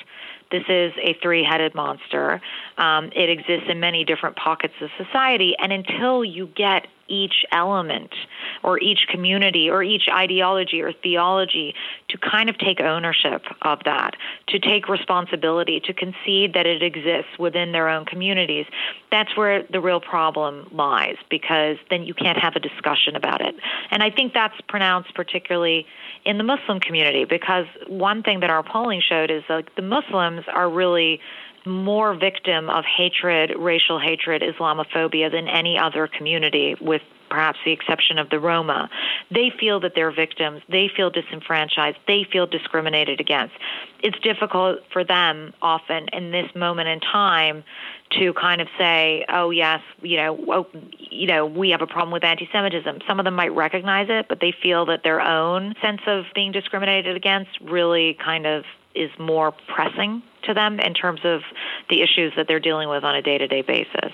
This 0.51 0.63
is 0.69 0.93
a 1.01 1.15
three 1.21 1.43
headed 1.43 1.75
monster. 1.75 2.41
Um, 2.77 3.11
it 3.15 3.29
exists 3.29 3.67
in 3.69 3.79
many 3.79 4.03
different 4.03 4.35
pockets 4.35 4.73
of 4.81 4.89
society. 4.97 5.55
And 5.59 5.71
until 5.71 6.23
you 6.23 6.47
get 6.47 6.87
each 7.07 7.45
element 7.51 8.13
or 8.63 8.79
each 8.79 9.07
community 9.09 9.69
or 9.69 9.83
each 9.83 10.07
ideology 10.11 10.81
or 10.81 10.91
theology 10.91 11.73
to 12.09 12.17
kind 12.17 12.49
of 12.49 12.57
take 12.57 12.79
ownership 12.79 13.43
of 13.61 13.79
that, 13.85 14.15
to 14.47 14.59
take 14.59 14.87
responsibility, 14.87 15.79
to 15.79 15.93
concede 15.93 16.53
that 16.53 16.65
it 16.65 16.83
exists 16.83 17.37
within 17.39 17.71
their 17.71 17.89
own 17.89 18.05
communities, 18.05 18.65
that's 19.11 19.35
where 19.37 19.63
the 19.71 19.79
real 19.79 19.99
problem 19.99 20.67
lies 20.71 21.15
because 21.29 21.77
then 21.89 22.03
you 22.03 22.13
can't 22.13 22.37
have 22.37 22.55
a 22.55 22.59
discussion 22.59 23.15
about 23.15 23.41
it. 23.41 23.55
And 23.91 24.03
I 24.03 24.09
think 24.09 24.33
that's 24.33 24.59
pronounced 24.67 25.13
particularly 25.15 25.85
in 26.25 26.37
the 26.37 26.43
Muslim 26.43 26.79
community 26.79 27.25
because 27.25 27.65
one 27.87 28.23
thing 28.23 28.39
that 28.41 28.49
our 28.49 28.63
polling 28.63 29.01
showed 29.01 29.31
is 29.31 29.43
that 29.47 29.65
the 29.75 29.81
Muslims 29.81 30.45
are 30.53 30.69
really 30.69 31.19
more 31.67 32.15
victim 32.15 32.69
of 32.69 32.85
hatred, 32.85 33.53
racial 33.57 33.99
hatred, 33.99 34.41
Islamophobia 34.41 35.31
than 35.31 35.47
any 35.47 35.77
other 35.77 36.07
community 36.07 36.75
with 36.81 37.01
perhaps 37.29 37.59
the 37.65 37.71
exception 37.71 38.17
of 38.17 38.29
the 38.29 38.39
Roma, 38.39 38.89
they 39.31 39.51
feel 39.59 39.79
that 39.81 39.93
they're 39.95 40.11
victims. 40.11 40.61
They 40.69 40.89
feel 40.95 41.09
disenfranchised. 41.09 41.97
They 42.07 42.25
feel 42.31 42.47
discriminated 42.47 43.19
against. 43.19 43.53
It's 44.01 44.17
difficult 44.19 44.79
for 44.91 45.03
them 45.03 45.53
often 45.61 46.07
in 46.13 46.31
this 46.31 46.53
moment 46.55 46.87
in 46.87 46.99
time 46.99 47.63
to 48.11 48.33
kind 48.33 48.61
of 48.61 48.67
say, 48.77 49.25
"Oh 49.27 49.49
yes, 49.49 49.81
you 50.01 50.17
know, 50.17 50.37
oh, 50.47 50.67
you 50.97 51.27
know, 51.27 51.45
we 51.45 51.71
have 51.71 51.81
a 51.81 51.87
problem 51.87 52.11
with 52.11 52.23
anti-Semitism." 52.23 53.01
Some 53.07 53.19
of 53.19 53.25
them 53.25 53.35
might 53.35 53.53
recognize 53.53 54.07
it, 54.09 54.27
but 54.29 54.39
they 54.39 54.51
feel 54.51 54.85
that 54.85 55.03
their 55.03 55.19
own 55.19 55.75
sense 55.81 56.01
of 56.07 56.25
being 56.33 56.51
discriminated 56.51 57.15
against 57.15 57.59
really 57.61 58.13
kind 58.23 58.45
of 58.45 58.63
is 58.97 59.11
more 59.19 59.53
pressing 59.73 60.21
to 60.43 60.53
them 60.53 60.79
in 60.79 60.93
terms 60.93 61.21
of 61.23 61.41
the 61.89 62.01
issues 62.01 62.33
that 62.35 62.47
they're 62.47 62.59
dealing 62.59 62.89
with 62.89 63.03
on 63.03 63.15
a 63.15 63.21
day-to-day 63.21 63.61
basis. 63.61 64.11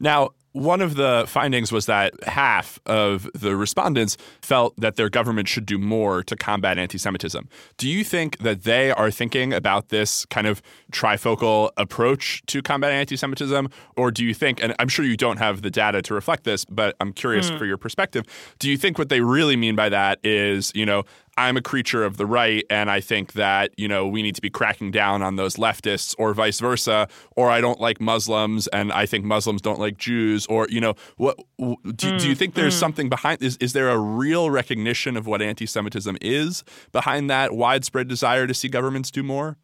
Now, 0.00 0.30
one 0.54 0.80
of 0.80 0.94
the 0.94 1.24
findings 1.26 1.72
was 1.72 1.86
that 1.86 2.12
half 2.24 2.78
of 2.86 3.28
the 3.34 3.56
respondents 3.56 4.16
felt 4.40 4.72
that 4.78 4.94
their 4.94 5.10
government 5.10 5.48
should 5.48 5.66
do 5.66 5.78
more 5.78 6.22
to 6.22 6.36
combat 6.36 6.78
anti 6.78 6.96
Semitism. 6.96 7.48
Do 7.76 7.88
you 7.88 8.04
think 8.04 8.38
that 8.38 8.62
they 8.62 8.92
are 8.92 9.10
thinking 9.10 9.52
about 9.52 9.88
this 9.88 10.24
kind 10.26 10.46
of 10.46 10.62
trifocal 10.92 11.70
approach 11.76 12.40
to 12.46 12.62
combat 12.62 12.92
anti 12.92 13.16
Semitism? 13.16 13.68
Or 13.96 14.12
do 14.12 14.24
you 14.24 14.32
think, 14.32 14.62
and 14.62 14.76
I'm 14.78 14.86
sure 14.86 15.04
you 15.04 15.16
don't 15.16 15.38
have 15.38 15.62
the 15.62 15.72
data 15.72 16.02
to 16.02 16.14
reflect 16.14 16.44
this, 16.44 16.64
but 16.64 16.94
I'm 17.00 17.12
curious 17.12 17.50
mm. 17.50 17.58
for 17.58 17.66
your 17.66 17.76
perspective, 17.76 18.24
do 18.60 18.70
you 18.70 18.76
think 18.76 18.96
what 18.96 19.08
they 19.08 19.22
really 19.22 19.56
mean 19.56 19.74
by 19.74 19.88
that 19.88 20.20
is, 20.22 20.70
you 20.72 20.86
know, 20.86 21.02
I'm 21.36 21.56
a 21.56 21.62
creature 21.62 22.04
of 22.04 22.16
the 22.16 22.26
right, 22.26 22.64
and 22.70 22.90
I 22.90 23.00
think 23.00 23.32
that 23.32 23.72
you 23.76 23.88
know 23.88 24.06
we 24.06 24.22
need 24.22 24.34
to 24.36 24.40
be 24.40 24.50
cracking 24.50 24.90
down 24.90 25.22
on 25.22 25.36
those 25.36 25.56
leftists, 25.56 26.14
or 26.18 26.32
vice 26.34 26.60
versa. 26.60 27.08
Or 27.36 27.50
I 27.50 27.60
don't 27.60 27.80
like 27.80 28.00
Muslims, 28.00 28.66
and 28.68 28.92
I 28.92 29.06
think 29.06 29.24
Muslims 29.24 29.60
don't 29.60 29.80
like 29.80 29.96
Jews. 29.96 30.46
Or 30.46 30.66
you 30.70 30.80
know, 30.80 30.94
what 31.16 31.38
do, 31.58 31.72
mm, 31.72 32.20
do 32.20 32.28
you 32.28 32.34
think 32.34 32.54
there's 32.54 32.76
mm. 32.76 32.80
something 32.80 33.08
behind? 33.08 33.42
Is 33.42 33.56
is 33.58 33.72
there 33.72 33.88
a 33.88 33.98
real 33.98 34.50
recognition 34.50 35.16
of 35.16 35.26
what 35.26 35.42
anti-Semitism 35.42 36.18
is 36.20 36.64
behind 36.92 37.28
that 37.30 37.52
widespread 37.52 38.08
desire 38.08 38.46
to 38.46 38.54
see 38.54 38.68
governments 38.68 39.10
do 39.10 39.22
more? 39.22 39.56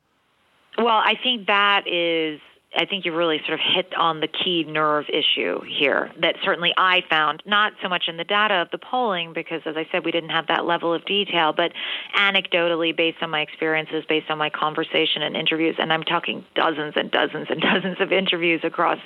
Well, 0.79 0.89
I 0.89 1.15
think 1.23 1.47
that 1.47 1.87
is 1.87 2.41
I 2.77 2.85
think 2.85 3.05
you 3.05 3.15
really 3.15 3.39
sort 3.47 3.55
of 3.55 3.61
hit 3.75 3.93
on 3.97 4.21
the 4.21 4.29
key 4.29 4.62
nerve 4.62 5.07
issue 5.09 5.61
here 5.62 6.12
that 6.21 6.37
certainly 6.45 6.73
I 6.77 7.03
found, 7.11 7.43
not 7.45 7.73
so 7.83 7.89
much 7.89 8.05
in 8.07 8.17
the 8.17 8.25
data 8.25 8.55
of 8.55 8.71
the 8.71 8.79
polling, 8.79 9.33
because 9.33 9.62
as 9.67 9.77
I 9.77 9.89
said, 9.91 10.05
we 10.05 10.12
didn't 10.12 10.31
have 10.31 10.47
that 10.47 10.65
level 10.65 10.95
of 10.95 11.05
detail, 11.05 11.53
but 11.53 11.73
anecdotally, 12.17 12.97
based 12.97 13.19
on 13.23 13.31
my 13.31 13.41
experiences, 13.41 14.05
based 14.09 14.31
on 14.31 14.39
my 14.39 14.50
conversation 14.50 15.23
and 15.23 15.37
interviews, 15.37 15.77
and 15.79 15.93
I'm 15.93 16.05
talking 16.05 16.45
dozens 16.55 16.95
and 16.95 17.11
dozens 17.11 17.49
and 17.50 17.61
dozens 17.73 18.00
of 18.00 18.12
interviews 18.12 18.61
across 18.62 18.99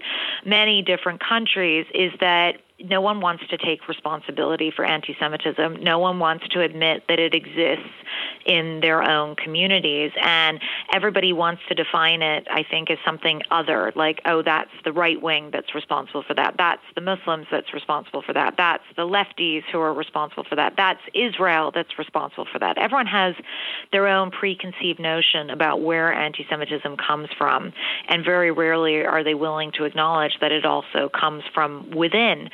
many 0.45 0.83
different 0.83 1.21
countries, 1.27 1.87
is 1.95 2.13
that 2.21 2.59
no 2.85 3.01
one 3.01 3.21
wants 3.21 3.45
to 3.49 3.57
take 3.57 3.89
responsibility 3.89 4.71
for 4.75 4.85
anti 4.85 5.17
Semitism. 5.19 5.77
No 5.83 5.99
one 5.99 6.19
wants 6.19 6.47
to 6.49 6.61
admit 6.61 7.05
that 7.09 7.19
it 7.19 7.35
exists 7.35 7.91
in 8.47 8.81
their 8.81 9.03
own 9.03 9.37
communities. 9.37 10.13
And 10.21 10.61
everybody 10.95 11.33
wants 11.33 11.63
to 11.69 11.75
define 11.75 12.23
it, 12.23 12.47
I 12.51 12.63
think, 12.69 12.91
as 12.91 12.99
something 13.05 13.43
other, 13.51 13.93
like, 13.97 14.21
oh, 14.27 14.43
that's 14.43 14.71
the 14.85 14.93
right 14.93 15.21
wing 15.21 15.51
that's 15.53 15.75
responsible 15.75 16.23
for 16.27 16.35
that. 16.35 16.55
That's 16.59 16.83
the 16.95 17.01
Muslims 17.01 17.47
that's 17.51 17.73
responsible 17.73 18.23
for 18.23 18.33
that. 18.35 18.55
That's 18.57 18.85
the 18.97 19.03
lefties 19.03 19.63
who 19.73 19.81
are 19.81 19.95
responsible 19.95 20.45
for 20.45 20.57
that. 20.57 20.75
That's 20.77 21.01
Israel 21.15 21.71
that's 21.75 21.99
responsible 21.99 22.47
for 22.53 22.59
that. 22.59 22.79
Everyone 22.79 23.07
has 23.07 23.35
their 23.93 24.07
own 24.07 24.31
preconceived 24.31 25.01
notion 25.01 25.51
about 25.51 25.83
where 25.83 26.13
anti 26.13 26.47
Semitism 26.51 26.97
comes 26.97 27.29
from. 27.39 27.73
And 28.09 28.25
very 28.25 28.51
rarely 28.51 29.05
are 29.05 29.25
they 29.25 29.35
willing 29.35 29.73
to 29.73 29.85
acknowledge 29.85 30.33
that 30.41 30.53
it 30.53 30.65
also 30.65 31.09
comes 31.09 31.43
from 31.53 31.91
within. 31.91 32.51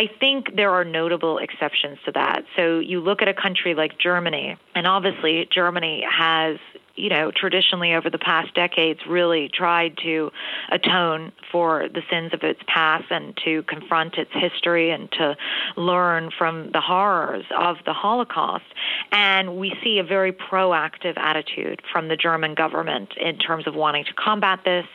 I 0.00 0.08
think 0.18 0.56
there 0.56 0.70
are 0.70 0.82
notable 0.82 1.36
exceptions 1.36 1.98
to 2.06 2.12
that. 2.12 2.44
So 2.56 2.78
you 2.78 3.00
look 3.00 3.20
at 3.20 3.28
a 3.28 3.34
country 3.34 3.74
like 3.74 3.98
Germany, 3.98 4.56
and 4.74 4.86
obviously 4.86 5.46
Germany 5.52 6.02
has 6.10 6.56
you 7.00 7.08
know, 7.08 7.30
traditionally 7.34 7.94
over 7.94 8.10
the 8.10 8.18
past 8.18 8.54
decades 8.54 9.00
really 9.08 9.48
tried 9.52 9.96
to 10.04 10.30
atone 10.70 11.32
for 11.50 11.88
the 11.92 12.02
sins 12.10 12.32
of 12.34 12.42
its 12.42 12.60
past 12.66 13.04
and 13.10 13.36
to 13.44 13.62
confront 13.62 14.14
its 14.16 14.30
history 14.34 14.90
and 14.90 15.10
to 15.12 15.34
learn 15.76 16.30
from 16.36 16.70
the 16.72 16.80
horrors 16.80 17.44
of 17.58 17.76
the 17.86 17.92
Holocaust. 17.92 18.64
And 19.12 19.56
we 19.56 19.72
see 19.82 19.98
a 19.98 20.04
very 20.04 20.32
proactive 20.32 21.16
attitude 21.16 21.80
from 21.90 22.08
the 22.08 22.16
German 22.16 22.54
government 22.54 23.14
in 23.18 23.38
terms 23.38 23.66
of 23.66 23.74
wanting 23.74 24.04
to 24.04 24.12
combat 24.12 24.60
this, 24.64 24.86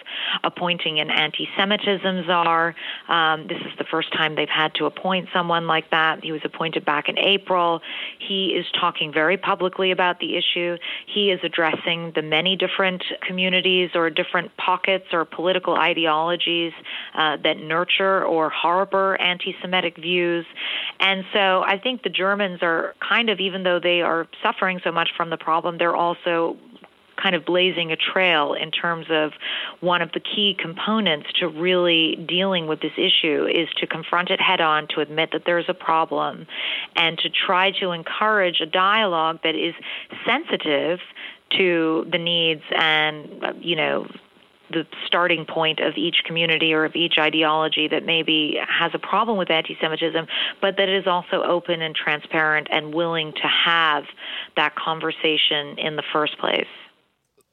appointing 0.44 1.00
an 1.00 1.10
anti 1.10 1.48
Semitism 1.58 2.26
czar. 2.28 2.76
Um, 3.08 3.48
this 3.48 3.60
is 3.60 3.78
the 3.78 3.86
first 3.90 4.14
time 4.14 4.36
they've 4.36 4.48
had 4.48 4.74
to 4.76 4.86
appoint 4.86 5.30
someone 5.34 5.66
like 5.66 5.90
that. 5.90 6.24
He 6.24 6.32
was 6.32 6.42
appointed 6.44 6.86
back 6.86 7.10
in 7.10 7.18
April. 7.18 7.82
He 8.20 8.50
is 8.50 8.66
talking 8.80 9.12
very 9.12 9.38
publicly 9.38 9.92
about 9.92 10.20
the 10.20 10.38
issue. 10.38 10.78
He 11.08 11.32
is 11.32 11.40
addressing 11.44 11.95
the 12.16 12.22
many 12.22 12.56
different 12.56 13.04
communities 13.28 13.92
or 13.96 14.10
different 14.10 14.52
pockets 14.58 15.06
or 15.12 15.26
political 15.26 15.76
ideologies 15.76 16.74
uh, 17.16 17.38
that 17.44 17.58
nurture 17.58 18.24
or 18.24 18.50
harbor 18.50 19.20
anti 19.22 19.56
Semitic 19.62 19.98
views. 19.98 20.46
And 21.00 21.24
so 21.34 21.64
I 21.66 21.80
think 21.82 22.04
the 22.04 22.10
Germans 22.10 22.60
are 22.62 22.96
kind 23.00 23.30
of, 23.30 23.40
even 23.40 23.64
though 23.64 23.80
they 23.80 24.02
are 24.02 24.28
suffering 24.44 24.80
so 24.84 24.92
much 24.92 25.10
from 25.16 25.30
the 25.30 25.38
problem, 25.38 25.78
they're 25.78 25.96
also 25.96 26.58
kind 27.22 27.36
of 27.36 27.46
blazing 27.46 27.92
a 27.92 27.96
trail 27.96 28.54
in 28.54 28.72
terms 28.72 29.08
of 29.10 29.32
one 29.80 30.02
of 30.02 30.12
the 30.12 30.20
key 30.20 30.56
components 30.60 31.28
to 31.40 31.48
really 31.48 32.16
dealing 32.28 32.68
with 32.68 32.82
this 32.82 32.92
issue 32.98 33.48
is 33.48 33.68
to 33.78 33.88
confront 33.88 34.30
it 34.30 34.40
head 34.42 34.62
on, 34.62 34.88
to 34.90 35.02
admit 35.02 35.30
that 35.32 35.44
there's 35.46 35.66
a 35.68 35.74
problem, 35.74 36.46
and 36.96 37.18
to 37.18 37.30
try 37.30 37.72
to 37.80 37.92
encourage 37.92 38.60
a 38.62 38.66
dialogue 38.66 39.40
that 39.44 39.56
is 39.56 39.74
sensitive 40.26 41.00
to 41.52 42.08
the 42.12 42.18
needs 42.18 42.64
and, 42.76 43.44
you 43.60 43.76
know, 43.76 44.08
the 44.72 44.86
starting 45.06 45.46
point 45.46 45.80
of 45.80 45.94
each 45.96 46.24
community 46.26 46.74
or 46.74 46.86
of 46.86 46.96
each 46.96 47.16
ideology 47.20 47.88
that 47.88 48.04
maybe 48.04 48.58
has 48.68 48.92
a 48.96 49.00
problem 49.00 49.38
with 49.38 49.52
anti 49.52 49.78
Semitism, 49.80 50.26
but 50.60 50.78
that 50.78 50.90
is 50.90 51.06
also 51.06 51.44
open 51.44 51.82
and 51.82 51.96
transparent 51.96 52.68
and 52.72 52.94
willing 52.94 53.32
to 53.34 53.48
have 53.48 54.06
that 54.56 54.76
conversation 54.76 55.78
in 55.78 55.96
the 55.96 56.04
first 56.12 56.38
place 56.40 56.68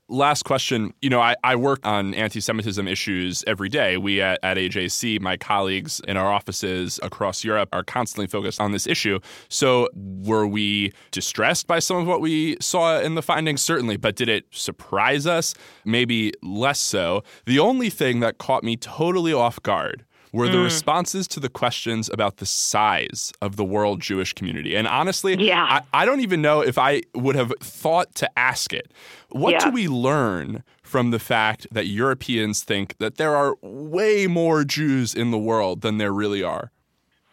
last 0.09 0.45
question. 0.45 0.93
You 1.01 1.11
know, 1.11 1.21
I, 1.21 1.37
I 1.43 1.57
work 1.57 1.81
on 1.85 2.15
anti 2.15 2.41
Semitism 2.41 2.87
issues 2.87 3.43
every 3.47 3.69
day. 3.69 3.97
We 3.97 4.21
at, 4.21 4.39
at 4.43 4.57
AJC, 4.57 5.21
my 5.21 5.37
colleagues 5.37 6.01
in 6.07 6.17
our 6.17 6.33
offices 6.33 7.01
across 7.03 7.45
Europe, 7.45 7.69
are 7.73 7.83
constantly 7.83 8.27
focused 8.27 8.61
on 8.61 8.73
this 8.73 8.87
issue. 8.87 9.19
So, 9.49 9.89
were 9.95 10.47
we 10.47 10.93
distressed 11.11 11.67
by 11.67 11.79
some 11.79 11.97
of 11.97 12.07
what 12.07 12.21
we 12.21 12.57
saw 12.61 13.01
in 13.01 13.15
the 13.15 13.23
findings? 13.23 13.63
Certainly. 13.63 13.97
But 13.99 14.17
did 14.17 14.29
it 14.29 14.47
surprise 14.51 15.27
us? 15.27 15.55
Maybe 15.85 16.33
less 16.43 16.79
so. 16.79 17.25
The 17.47 17.59
only 17.59 17.91
thing 17.91 18.21
that 18.21 18.39
caught 18.39 18.65
me 18.65 18.77
totally 18.77 19.33
off 19.33 19.63
guard 19.63 20.05
were 20.33 20.49
the 20.49 20.57
mm. 20.57 20.65
responses 20.65 21.29
to 21.29 21.41
the 21.41 21.49
questions 21.49 22.09
about 22.11 22.39
the 22.39 22.47
size 22.47 23.33
of 23.43 23.57
the 23.57 23.65
world 23.65 24.01
Jewish 24.01 24.33
community. 24.33 24.75
And 24.75 24.89
honestly, 24.89 25.37
yeah. 25.37 25.83
I, 25.93 26.03
I 26.03 26.05
don't 26.07 26.21
even 26.21 26.41
know 26.41 26.63
if 26.63 26.79
I 26.79 27.03
would 27.15 27.37
have 27.37 27.53
thought 27.61 28.15
to 28.17 28.39
ask 28.39 28.73
it. 28.73 28.91
What 29.29 29.53
yeah. 29.53 29.65
do 29.67 29.71
we 29.71 29.89
learn 29.89 30.65
from 30.83 31.11
the 31.11 31.19
fact 31.19 31.67
that 31.71 31.87
Europeans 31.87 32.63
think 32.63 32.97
that 32.99 33.17
there 33.17 33.37
are 33.37 33.57
way 33.63 34.27
more 34.27 34.65
Jews 34.65 35.15
in 35.15 35.31
the 35.31 35.39
world 35.39 35.83
than 35.83 35.99
there 35.99 36.13
really 36.13 36.43
are? 36.43 36.71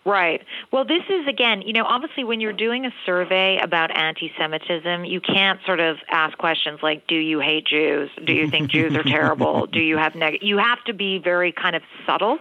Right. 0.05 0.41
Well, 0.71 0.85
this 0.85 1.03
is 1.09 1.27
again, 1.27 1.61
you 1.61 1.73
know, 1.73 1.83
obviously 1.83 2.23
when 2.23 2.39
you're 2.39 2.53
doing 2.53 2.85
a 2.85 2.91
survey 3.05 3.59
about 3.61 3.95
anti-Semitism, 3.95 5.05
you 5.05 5.19
can't 5.21 5.59
sort 5.65 5.79
of 5.79 5.97
ask 6.09 6.37
questions 6.37 6.79
like, 6.81 7.05
"Do 7.07 7.15
you 7.15 7.39
hate 7.39 7.67
Jews? 7.67 8.09
Do 8.25 8.33
you 8.33 8.49
think 8.49 8.71
Jews 8.71 8.95
are 8.95 9.03
terrible? 9.17 9.67
Do 9.67 9.79
you 9.79 9.97
have 9.97 10.15
neg?" 10.15 10.39
You 10.41 10.57
have 10.57 10.83
to 10.85 10.93
be 10.93 11.19
very 11.19 11.51
kind 11.51 11.75
of 11.75 11.83
subtle 12.07 12.39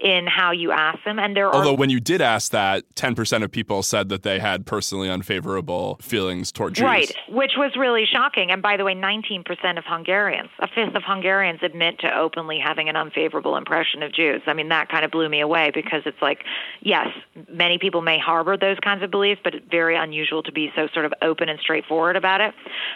in 0.00 0.26
how 0.26 0.50
you 0.50 0.72
ask 0.72 0.98
them. 1.04 1.18
And 1.18 1.36
there 1.36 1.54
Although 1.54 1.72
are, 1.72 1.76
when 1.76 1.90
you 1.90 2.00
did 2.00 2.20
ask 2.22 2.52
that, 2.52 2.84
10% 2.94 3.42
of 3.44 3.52
people 3.52 3.82
said 3.82 4.08
that 4.08 4.22
they 4.22 4.38
had 4.38 4.66
personally 4.66 5.10
unfavorable 5.10 5.98
feelings 6.00 6.50
toward 6.50 6.74
Jews. 6.74 6.84
Right, 6.84 7.12
which 7.28 7.52
was 7.56 7.76
really 7.76 8.06
shocking. 8.10 8.50
And 8.50 8.62
by 8.62 8.76
the 8.76 8.84
way, 8.84 8.94
19% 8.94 9.44
of 9.78 9.84
Hungarians, 9.86 10.48
a 10.58 10.68
fifth 10.68 10.94
of 10.94 11.02
Hungarians 11.04 11.60
admit 11.62 11.98
to 12.00 12.16
openly 12.16 12.58
having 12.58 12.88
an 12.88 12.96
unfavorable 12.96 13.56
impression 13.56 14.02
of 14.02 14.12
Jews. 14.12 14.40
I 14.46 14.54
mean, 14.54 14.68
that 14.70 14.88
kind 14.88 15.04
of 15.04 15.10
blew 15.10 15.28
me 15.28 15.40
away 15.40 15.70
because 15.74 16.02
it's 16.06 16.20
like, 16.22 16.44
yes, 16.80 17.08
many 17.52 17.78
people 17.78 18.00
may 18.00 18.18
harbor 18.18 18.56
those 18.56 18.78
kinds 18.80 19.02
of 19.02 19.10
beliefs, 19.10 19.40
but 19.44 19.54
it's 19.54 19.66
very 19.70 19.96
unusual 19.96 20.42
to 20.44 20.52
be 20.52 20.72
so 20.74 20.88
sort 20.94 21.04
of 21.04 21.12
open 21.20 21.48
and 21.48 21.60
straightforward 21.60 22.16
about 22.16 22.40
it. 22.40 22.54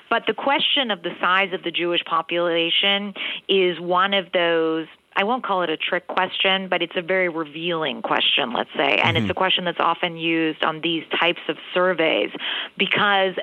But 0.08 0.23
the 0.26 0.34
question 0.34 0.90
of 0.90 1.02
the 1.02 1.11
size 1.20 1.52
of 1.52 1.62
the 1.62 1.70
Jewish 1.70 2.02
population 2.04 3.12
is 3.49 3.78
one 3.78 4.14
of 4.14 4.32
those 4.32 4.87
I 5.16 5.25
won't 5.25 5.44
call 5.44 5.62
it 5.62 5.71
a 5.71 5.76
trick 5.76 6.06
question, 6.09 6.68
but 6.68 6.83
it's 6.83 6.97
a 6.97 7.02
very 7.02 7.28
revealing 7.28 8.02
question, 8.02 8.52
let's 8.52 8.71
say. 8.76 8.97
And 8.97 9.16
mm-hmm. 9.16 9.25
it's 9.25 9.30
a 9.30 9.35
question 9.35 9.64
that's 9.64 9.80
often 9.80 10.16
used 10.16 10.64
on 10.64 10.80
these 10.80 11.04
types 11.18 11.40
of 11.49 11.56
surveys 11.73 12.30
because 12.76 13.35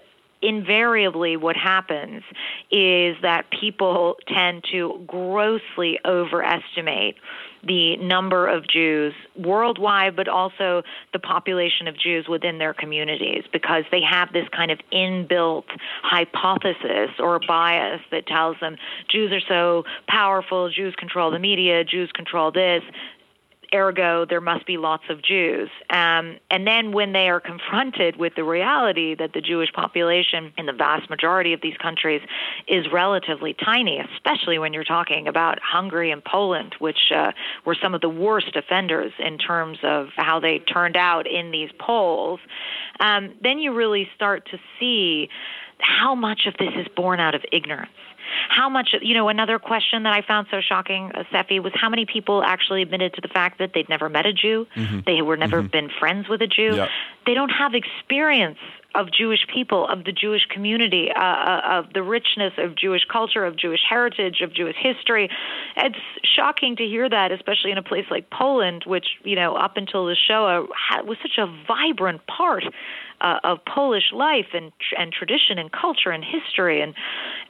invariably 0.41 1.37
what 1.37 1.55
happens 1.55 2.23
is 2.71 3.15
that 3.21 3.45
people 3.59 4.15
tend 4.27 4.63
to 4.71 5.03
grossly 5.07 5.99
overestimate 6.05 7.15
the 7.63 7.95
number 7.97 8.47
of 8.47 8.67
Jews 8.67 9.13
worldwide, 9.37 10.15
but 10.15 10.27
also 10.27 10.81
the 11.13 11.19
population 11.19 11.87
of 11.87 11.95
Jews 11.97 12.25
within 12.27 12.57
their 12.57 12.73
communities, 12.73 13.43
because 13.53 13.83
they 13.91 14.01
have 14.01 14.33
this 14.33 14.47
kind 14.55 14.71
of 14.71 14.79
inbuilt 14.91 15.65
hypothesis 16.01 17.11
or 17.19 17.39
bias 17.47 18.01
that 18.11 18.25
tells 18.25 18.57
them 18.59 18.77
Jews 19.09 19.31
are 19.31 19.47
so 19.47 19.83
powerful, 20.07 20.71
Jews 20.71 20.95
control 20.97 21.29
the 21.29 21.39
media, 21.39 21.83
Jews 21.83 22.11
control 22.13 22.51
this, 22.51 22.81
ergo 23.73 24.25
there 24.25 24.41
must 24.41 24.65
be 24.65 24.77
lots 24.77 25.03
of 25.09 25.21
Jews. 25.21 25.69
Um, 25.89 26.37
and 26.49 26.67
then 26.67 26.91
when 26.91 27.13
they 27.13 27.29
are 27.29 27.39
confronted 27.39 28.17
with 28.17 28.35
the 28.35 28.43
reality 28.43 29.15
that 29.15 29.33
the 29.33 29.41
Jewish 29.41 29.71
population 29.73 30.53
in 30.57 30.65
the 30.65 30.73
vast 30.73 31.09
majority 31.09 31.53
of 31.53 31.61
these 31.61 31.77
countries 31.77 32.21
is 32.67 32.85
relatively 32.91 33.53
tiny, 33.53 33.99
especially 34.15 34.59
when 34.59 34.73
you're 34.73 34.83
talking 34.83 35.27
about 35.27 35.59
Hungary 35.61 36.11
and 36.11 36.23
Poland, 36.23 36.75
which 36.79 37.11
uh, 37.15 37.31
were 37.65 37.75
some 37.81 37.93
of 37.93 38.01
the 38.01 38.09
worst 38.09 38.55
offenders 38.55 39.13
in 39.19 39.37
terms 39.37 39.79
of 39.83 40.07
how 40.17 40.39
they 40.39 40.59
turned 40.59 40.97
out 40.97 41.27
in 41.27 41.51
these 41.51 41.69
polls, 41.79 42.39
um, 42.99 43.33
then 43.41 43.59
you 43.59 43.73
really 43.73 44.07
start 44.15 44.47
to 44.51 44.57
see 44.79 45.29
how 45.79 46.13
much 46.13 46.45
of 46.45 46.53
this 46.57 46.71
is 46.77 46.87
born 46.95 47.19
out 47.19 47.33
of 47.33 47.43
ignorance 47.51 47.89
how 48.49 48.69
much, 48.69 48.95
you 49.01 49.13
know, 49.13 49.29
another 49.29 49.59
question 49.59 50.03
that 50.03 50.13
I 50.13 50.21
found 50.25 50.47
so 50.51 50.61
shocking, 50.61 51.11
uh, 51.13 51.23
Seffi, 51.31 51.61
was 51.61 51.73
how 51.75 51.89
many 51.89 52.05
people 52.05 52.43
actually 52.43 52.81
admitted 52.81 53.13
to 53.15 53.21
the 53.21 53.27
fact 53.27 53.59
that 53.59 53.71
they'd 53.73 53.89
never 53.89 54.09
met 54.09 54.25
a 54.25 54.33
Jew, 54.33 54.67
mm-hmm. 54.75 54.99
they 55.05 55.21
were 55.21 55.37
never 55.37 55.59
mm-hmm. 55.59 55.71
been 55.71 55.89
friends 55.99 56.27
with 56.27 56.41
a 56.41 56.47
Jew. 56.47 56.75
Yep. 56.75 56.89
They 57.25 57.33
don't 57.33 57.49
have 57.49 57.73
experience 57.73 58.59
of 58.95 59.11
Jewish 59.11 59.45
people, 59.53 59.87
of 59.87 60.03
the 60.03 60.11
Jewish 60.11 60.45
community, 60.49 61.09
uh, 61.15 61.23
uh, 61.23 61.61
of 61.71 61.93
the 61.93 62.03
richness 62.03 62.53
of 62.57 62.75
Jewish 62.75 63.03
culture, 63.11 63.45
of 63.45 63.55
Jewish 63.57 63.81
heritage, 63.87 64.41
of 64.41 64.53
Jewish 64.53 64.75
history. 64.77 65.29
It's 65.77 65.95
shocking 66.23 66.75
to 66.77 66.83
hear 66.83 67.09
that, 67.09 67.31
especially 67.31 67.71
in 67.71 67.77
a 67.77 67.83
place 67.83 68.05
like 68.11 68.29
Poland, 68.29 68.83
which, 68.85 69.05
you 69.23 69.35
know, 69.35 69.55
up 69.55 69.77
until 69.77 70.05
the 70.05 70.15
Shoah 70.15 70.67
was 71.05 71.17
such 71.21 71.37
a 71.37 71.47
vibrant 71.67 72.21
part 72.27 72.63
uh, 73.21 73.39
of 73.43 73.59
Polish 73.65 74.11
life 74.13 74.47
and 74.53 74.71
and 74.97 75.13
tradition 75.13 75.57
and 75.57 75.71
culture 75.71 76.09
and 76.09 76.23
history, 76.23 76.81
and 76.81 76.93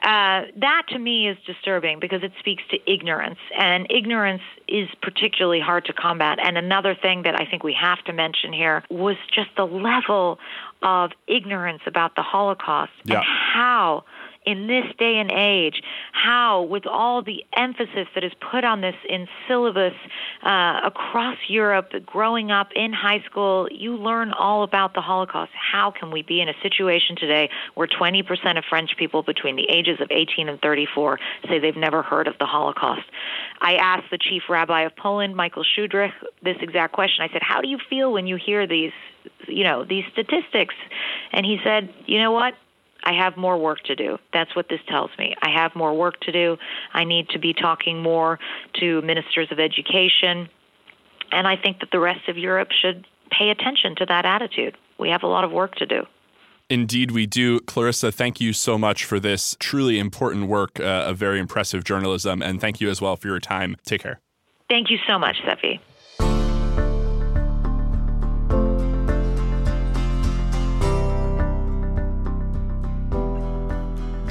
uh, 0.02 0.50
that 0.60 0.82
to 0.90 0.98
me 0.98 1.28
is 1.28 1.38
disturbing 1.46 1.98
because 1.98 2.22
it 2.22 2.32
speaks 2.38 2.62
to 2.70 2.78
ignorance, 2.90 3.38
and 3.58 3.86
ignorance 3.90 4.42
is 4.68 4.88
particularly 5.00 5.60
hard 5.60 5.84
to 5.86 5.92
combat. 5.92 6.38
And 6.44 6.56
another 6.58 6.94
thing 6.94 7.22
that 7.22 7.40
I 7.40 7.46
think 7.46 7.64
we 7.64 7.76
have 7.80 8.04
to 8.04 8.12
mention 8.12 8.52
here 8.52 8.84
was 8.90 9.16
just 9.34 9.48
the 9.56 9.64
level 9.64 10.38
of 10.82 11.10
ignorance 11.26 11.82
about 11.86 12.14
the 12.16 12.22
Holocaust 12.22 12.92
yeah. 13.04 13.18
and 13.18 13.24
how 13.26 14.04
in 14.44 14.66
this 14.66 14.84
day 14.98 15.18
and 15.18 15.30
age, 15.30 15.82
how, 16.12 16.62
with 16.62 16.86
all 16.86 17.22
the 17.22 17.44
emphasis 17.56 18.08
that 18.14 18.24
is 18.24 18.32
put 18.50 18.64
on 18.64 18.80
this 18.80 18.94
in 19.08 19.28
syllabus 19.46 19.94
uh, 20.42 20.80
across 20.84 21.36
Europe, 21.48 21.92
growing 22.04 22.50
up 22.50 22.68
in 22.74 22.92
high 22.92 23.22
school, 23.30 23.68
you 23.70 23.96
learn 23.96 24.32
all 24.32 24.64
about 24.64 24.94
the 24.94 25.00
Holocaust. 25.00 25.52
How 25.54 25.92
can 25.92 26.10
we 26.10 26.22
be 26.22 26.40
in 26.40 26.48
a 26.48 26.54
situation 26.60 27.14
today 27.16 27.50
where 27.74 27.86
20% 27.86 28.58
of 28.58 28.64
French 28.68 28.96
people 28.98 29.22
between 29.22 29.56
the 29.56 29.68
ages 29.68 30.00
of 30.00 30.08
18 30.10 30.48
and 30.48 30.60
34 30.60 31.18
say 31.48 31.58
they've 31.58 31.76
never 31.76 32.02
heard 32.02 32.26
of 32.26 32.34
the 32.38 32.46
Holocaust? 32.46 33.06
I 33.60 33.74
asked 33.74 34.10
the 34.10 34.18
chief 34.18 34.42
rabbi 34.48 34.82
of 34.82 34.96
Poland, 34.96 35.36
Michael 35.36 35.64
Schudrich, 35.64 36.12
this 36.42 36.56
exact 36.60 36.92
question. 36.92 37.24
I 37.24 37.32
said, 37.32 37.42
How 37.42 37.60
do 37.60 37.68
you 37.68 37.78
feel 37.88 38.12
when 38.12 38.26
you 38.26 38.36
hear 38.36 38.66
these? 38.66 38.92
You 39.48 39.64
know, 39.64 39.84
these 39.84 40.04
statistics. 40.12 40.74
And 41.32 41.44
he 41.44 41.58
said, 41.64 41.92
You 42.06 42.18
know 42.18 42.32
what? 42.32 42.54
I 43.04 43.14
have 43.14 43.36
more 43.36 43.58
work 43.58 43.82
to 43.84 43.96
do. 43.96 44.18
That's 44.32 44.54
what 44.54 44.68
this 44.68 44.80
tells 44.88 45.10
me. 45.18 45.34
I 45.42 45.50
have 45.50 45.74
more 45.74 45.92
work 45.92 46.20
to 46.20 46.32
do. 46.32 46.56
I 46.92 47.04
need 47.04 47.28
to 47.30 47.38
be 47.38 47.52
talking 47.52 48.00
more 48.00 48.38
to 48.80 49.02
ministers 49.02 49.48
of 49.50 49.58
education. 49.58 50.48
And 51.32 51.48
I 51.48 51.56
think 51.56 51.80
that 51.80 51.90
the 51.90 51.98
rest 51.98 52.28
of 52.28 52.38
Europe 52.38 52.68
should 52.70 53.06
pay 53.36 53.50
attention 53.50 53.96
to 53.96 54.06
that 54.06 54.24
attitude. 54.24 54.76
We 54.98 55.08
have 55.08 55.22
a 55.22 55.26
lot 55.26 55.42
of 55.42 55.50
work 55.50 55.74
to 55.76 55.86
do. 55.86 56.06
Indeed, 56.70 57.10
we 57.10 57.26
do. 57.26 57.60
Clarissa, 57.60 58.12
thank 58.12 58.40
you 58.40 58.52
so 58.52 58.78
much 58.78 59.04
for 59.04 59.18
this 59.18 59.56
truly 59.58 59.98
important 59.98 60.46
work 60.46 60.78
uh, 60.78 60.84
of 60.84 61.18
very 61.18 61.38
impressive 61.38 61.84
journalism. 61.84 62.40
And 62.40 62.60
thank 62.60 62.80
you 62.80 62.88
as 62.88 63.00
well 63.00 63.16
for 63.16 63.28
your 63.28 63.40
time. 63.40 63.76
Take 63.84 64.02
care. 64.02 64.20
Thank 64.68 64.90
you 64.90 64.98
so 65.06 65.18
much, 65.18 65.36
Seffi. 65.44 65.80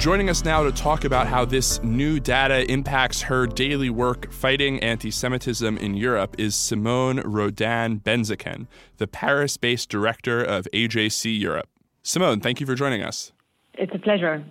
Joining 0.02 0.28
us 0.28 0.44
now 0.44 0.64
to 0.64 0.72
talk 0.72 1.04
about 1.04 1.28
how 1.28 1.44
this 1.44 1.80
new 1.84 2.18
data 2.18 2.68
impacts 2.68 3.22
her 3.22 3.46
daily 3.46 3.88
work 3.88 4.32
fighting 4.32 4.80
anti 4.80 5.12
Semitism 5.12 5.78
in 5.78 5.94
Europe 5.94 6.34
is 6.40 6.56
Simone 6.56 7.20
Rodan-Benzaquen, 7.20 8.66
the 8.96 9.06
Paris 9.06 9.56
based 9.56 9.88
director 9.88 10.42
of 10.42 10.66
AJC 10.74 11.38
Europe. 11.38 11.68
Simone, 12.02 12.40
thank 12.40 12.58
you 12.58 12.66
for 12.66 12.74
joining 12.74 13.00
us. 13.04 13.30
It's 13.74 13.94
a 13.94 13.98
pleasure. 14.00 14.44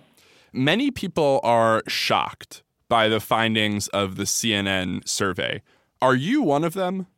Many 0.54 0.90
people 0.90 1.38
are 1.42 1.82
shocked 1.86 2.62
by 2.88 3.08
the 3.08 3.20
findings 3.20 3.88
of 3.88 4.16
the 4.16 4.24
CNN 4.24 5.06
survey. 5.06 5.60
Are 6.00 6.14
you 6.14 6.40
one 6.40 6.64
of 6.64 6.72
them? 6.72 7.08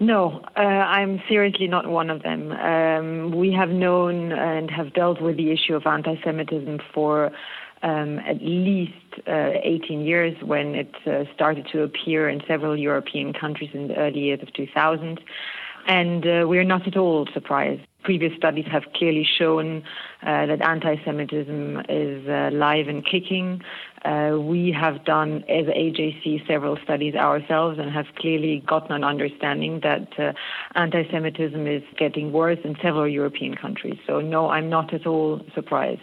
No, 0.00 0.42
uh, 0.56 0.60
I'm 0.60 1.22
seriously 1.28 1.68
not 1.68 1.86
one 1.86 2.10
of 2.10 2.22
them. 2.22 2.52
Um, 2.52 3.36
we 3.36 3.52
have 3.52 3.68
known 3.68 4.32
and 4.32 4.70
have 4.70 4.94
dealt 4.94 5.20
with 5.20 5.36
the 5.36 5.52
issue 5.52 5.74
of 5.74 5.86
anti 5.86 6.16
Semitism 6.24 6.80
for 6.92 7.30
um, 7.82 8.18
at 8.20 8.40
least 8.40 8.92
uh, 9.26 9.50
18 9.62 10.00
years 10.02 10.36
when 10.42 10.74
it 10.74 10.94
uh, 11.06 11.24
started 11.34 11.66
to 11.72 11.82
appear 11.82 12.28
in 12.28 12.40
several 12.46 12.76
European 12.76 13.32
countries 13.32 13.70
in 13.74 13.88
the 13.88 13.96
early 13.96 14.20
years 14.20 14.40
of 14.42 14.52
2000. 14.52 15.20
And 15.86 16.26
uh, 16.26 16.44
we're 16.46 16.64
not 16.64 16.86
at 16.86 16.96
all 16.96 17.26
surprised. 17.32 17.82
Previous 18.02 18.36
studies 18.36 18.66
have 18.70 18.82
clearly 18.96 19.24
shown 19.38 19.84
uh, 20.22 20.46
that 20.46 20.60
anti 20.60 20.96
Semitism 21.04 21.82
is 21.88 22.28
uh, 22.28 22.50
live 22.52 22.88
and 22.88 23.04
kicking. 23.04 23.62
Uh, 24.04 24.38
we 24.40 24.72
have 24.72 25.04
done, 25.04 25.44
as 25.48 25.66
AJC, 25.66 26.44
several 26.48 26.76
studies 26.82 27.14
ourselves 27.14 27.78
and 27.78 27.90
have 27.92 28.06
clearly 28.16 28.62
gotten 28.66 28.92
an 28.92 29.04
understanding 29.04 29.80
that 29.84 30.08
uh, 30.18 30.32
anti 30.74 31.08
Semitism 31.10 31.66
is 31.66 31.82
getting 31.96 32.32
worse 32.32 32.58
in 32.64 32.76
several 32.82 33.06
European 33.06 33.54
countries. 33.54 33.98
So, 34.06 34.20
no, 34.20 34.48
I'm 34.48 34.68
not 34.68 34.92
at 34.92 35.06
all 35.06 35.40
surprised. 35.54 36.02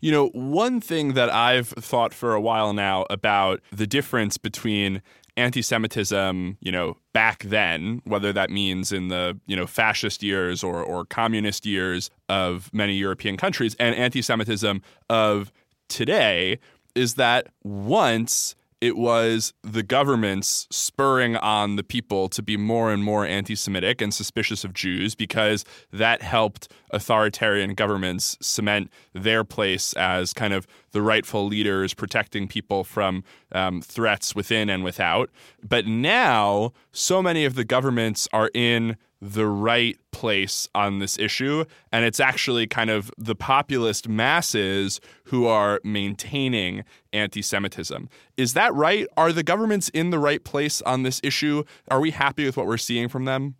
You 0.00 0.12
know, 0.12 0.28
one 0.28 0.80
thing 0.80 1.14
that 1.14 1.28
I've 1.28 1.68
thought 1.68 2.14
for 2.14 2.32
a 2.32 2.40
while 2.40 2.72
now 2.72 3.04
about 3.10 3.60
the 3.72 3.86
difference 3.86 4.38
between 4.38 5.02
anti 5.38 5.62
Semitism, 5.62 6.58
you 6.60 6.72
know, 6.72 6.96
back 7.12 7.44
then, 7.44 8.02
whether 8.04 8.32
that 8.32 8.50
means 8.50 8.92
in 8.92 9.08
the, 9.08 9.38
you 9.46 9.56
know, 9.56 9.66
fascist 9.66 10.22
years 10.22 10.62
or, 10.62 10.82
or 10.82 11.04
communist 11.04 11.64
years 11.64 12.10
of 12.28 12.70
many 12.72 12.94
European 12.94 13.36
countries, 13.36 13.74
and 13.78 13.94
anti 13.94 14.20
Semitism 14.20 14.82
of 15.08 15.52
today, 15.88 16.58
is 16.94 17.14
that 17.14 17.48
once 17.62 18.56
it 18.80 18.96
was 18.96 19.52
the 19.62 19.82
governments 19.82 20.66
spurring 20.70 21.36
on 21.36 21.76
the 21.76 21.82
people 21.82 22.28
to 22.28 22.42
be 22.42 22.56
more 22.56 22.92
and 22.92 23.02
more 23.02 23.26
anti 23.26 23.54
Semitic 23.54 24.00
and 24.00 24.14
suspicious 24.14 24.64
of 24.64 24.72
Jews 24.72 25.14
because 25.14 25.64
that 25.92 26.22
helped 26.22 26.70
authoritarian 26.90 27.74
governments 27.74 28.36
cement 28.40 28.90
their 29.12 29.44
place 29.44 29.92
as 29.94 30.32
kind 30.32 30.52
of 30.52 30.66
the 30.92 31.02
rightful 31.02 31.46
leaders 31.46 31.92
protecting 31.92 32.46
people 32.46 32.84
from 32.84 33.24
um, 33.52 33.82
threats 33.82 34.34
within 34.34 34.70
and 34.70 34.84
without. 34.84 35.30
But 35.66 35.86
now, 35.86 36.72
so 36.92 37.20
many 37.22 37.44
of 37.44 37.54
the 37.54 37.64
governments 37.64 38.28
are 38.32 38.50
in 38.54 38.96
the 39.20 39.46
right 39.46 39.98
place 40.12 40.68
on 40.74 40.98
this 40.98 41.18
issue. 41.18 41.64
And 41.92 42.04
it's 42.04 42.20
actually 42.20 42.66
kind 42.66 42.90
of 42.90 43.10
the 43.18 43.34
populist 43.34 44.08
masses 44.08 45.00
who 45.24 45.46
are 45.46 45.80
maintaining 45.84 46.84
anti 47.12 47.42
Semitism. 47.42 48.08
Is 48.36 48.54
that 48.54 48.74
right? 48.74 49.06
Are 49.16 49.32
the 49.32 49.42
governments 49.42 49.88
in 49.90 50.10
the 50.10 50.18
right 50.18 50.42
place 50.42 50.82
on 50.82 51.02
this 51.02 51.20
issue? 51.24 51.64
Are 51.90 52.00
we 52.00 52.10
happy 52.12 52.44
with 52.44 52.56
what 52.56 52.66
we're 52.66 52.76
seeing 52.76 53.08
from 53.08 53.24
them? 53.24 53.56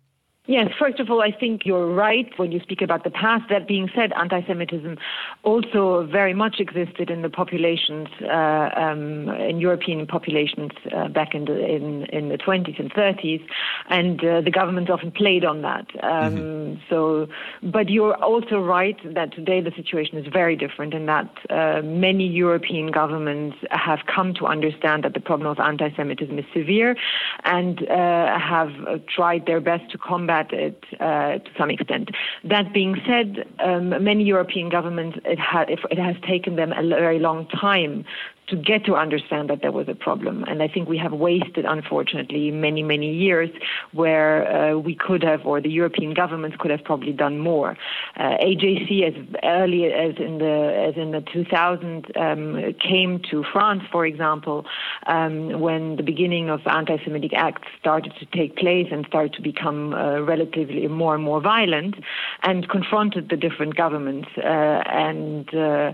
Yes, 0.49 0.71
first 0.79 0.99
of 0.99 1.11
all, 1.11 1.21
I 1.21 1.31
think 1.31 1.63
you're 1.63 1.85
right 1.85 2.27
when 2.37 2.51
you 2.51 2.59
speak 2.59 2.81
about 2.81 3.03
the 3.03 3.11
past. 3.11 3.43
That 3.51 3.67
being 3.67 3.87
said, 3.93 4.11
anti 4.13 4.41
Semitism 4.47 4.97
also 5.43 6.07
very 6.11 6.33
much 6.33 6.55
existed 6.57 7.11
in 7.11 7.21
the 7.21 7.29
populations, 7.29 8.07
uh, 8.23 8.71
um, 8.75 9.29
in 9.29 9.59
European 9.59 10.07
populations 10.07 10.71
uh, 10.91 11.07
back 11.07 11.35
in 11.35 11.45
the, 11.45 11.63
in, 11.63 12.05
in 12.05 12.29
the 12.29 12.37
20s 12.39 12.79
and 12.79 12.91
30s, 12.91 13.45
and 13.91 14.25
uh, 14.25 14.41
the 14.41 14.49
government 14.49 14.89
often 14.89 15.11
played 15.11 15.45
on 15.45 15.61
that. 15.61 15.85
Um, 16.01 16.35
mm-hmm. 16.35 16.81
So, 16.89 17.27
but 17.61 17.87
you're 17.87 18.15
also 18.15 18.59
right 18.59 18.97
that 19.13 19.31
today 19.31 19.61
the 19.61 19.71
situation 19.75 20.17
is 20.17 20.25
very 20.33 20.55
different 20.55 20.95
and 20.95 21.07
that 21.07 21.29
uh, 21.51 21.83
many 21.83 22.25
European 22.25 22.89
governments 22.89 23.57
have 23.69 23.99
come 24.07 24.33
to 24.39 24.47
understand 24.47 25.03
that 25.03 25.13
the 25.13 25.19
problem 25.19 25.47
of 25.47 25.59
anti 25.59 25.95
Semitism 25.95 26.39
is 26.39 26.45
severe 26.55 26.95
and 27.43 27.87
uh, 27.87 28.39
have 28.39 28.71
tried 29.15 29.45
their 29.45 29.61
best 29.61 29.91
to 29.91 29.99
combat 29.99 30.38
uh, 30.47 31.39
to 31.39 31.51
some 31.57 31.69
extent. 31.69 32.09
That 32.43 32.73
being 32.73 32.95
said, 33.07 33.45
um, 33.63 33.89
many 34.03 34.23
European 34.23 34.69
governments, 34.69 35.17
it, 35.25 35.39
ha- 35.39 35.65
it 35.67 35.99
has 35.99 36.15
taken 36.27 36.55
them 36.55 36.71
a 36.71 36.87
very 36.87 37.19
long 37.19 37.47
time 37.47 38.05
to 38.49 38.55
get 38.55 38.85
to 38.85 38.95
understand 38.95 39.49
that 39.49 39.61
there 39.61 39.71
was 39.71 39.87
a 39.87 39.95
problem. 39.95 40.43
And 40.47 40.61
I 40.61 40.67
think 40.67 40.87
we 40.87 40.97
have 40.97 41.13
wasted, 41.13 41.65
unfortunately, 41.65 42.51
many, 42.51 42.83
many 42.83 43.13
years 43.13 43.49
where 43.91 44.47
uh, 44.47 44.77
we 44.77 44.95
could 44.95 45.23
have, 45.23 45.45
or 45.45 45.61
the 45.61 45.69
European 45.69 46.13
governments 46.13 46.57
could 46.59 46.71
have 46.71 46.83
probably 46.83 47.13
done 47.13 47.39
more. 47.39 47.77
Uh, 48.17 48.37
AJC, 48.41 49.03
as 49.07 49.13
early 49.43 49.85
as 49.85 50.15
in 50.17 50.39
the 50.39 50.59
as 50.89 50.95
in 50.97 51.11
the 51.11 51.21
2000s, 51.21 52.17
um, 52.17 52.73
came 52.75 53.21
to 53.29 53.43
France, 53.51 53.83
for 53.91 54.05
example, 54.05 54.65
um, 55.07 55.59
when 55.59 55.95
the 55.95 56.03
beginning 56.03 56.49
of 56.49 56.61
anti-Semitic 56.65 57.33
acts 57.33 57.67
started 57.79 58.13
to 58.19 58.25
take 58.25 58.55
place 58.55 58.87
and 58.91 59.05
started 59.07 59.33
to 59.33 59.41
become 59.41 59.93
uh, 59.93 60.19
relatively 60.21 60.87
more 60.87 61.15
and 61.15 61.23
more 61.23 61.41
violent, 61.41 61.95
and 62.43 62.69
confronted 62.69 63.29
the 63.29 63.37
different 63.37 63.75
governments 63.75 64.29
uh, 64.37 64.81
and 64.85 65.53
uh, 65.53 65.93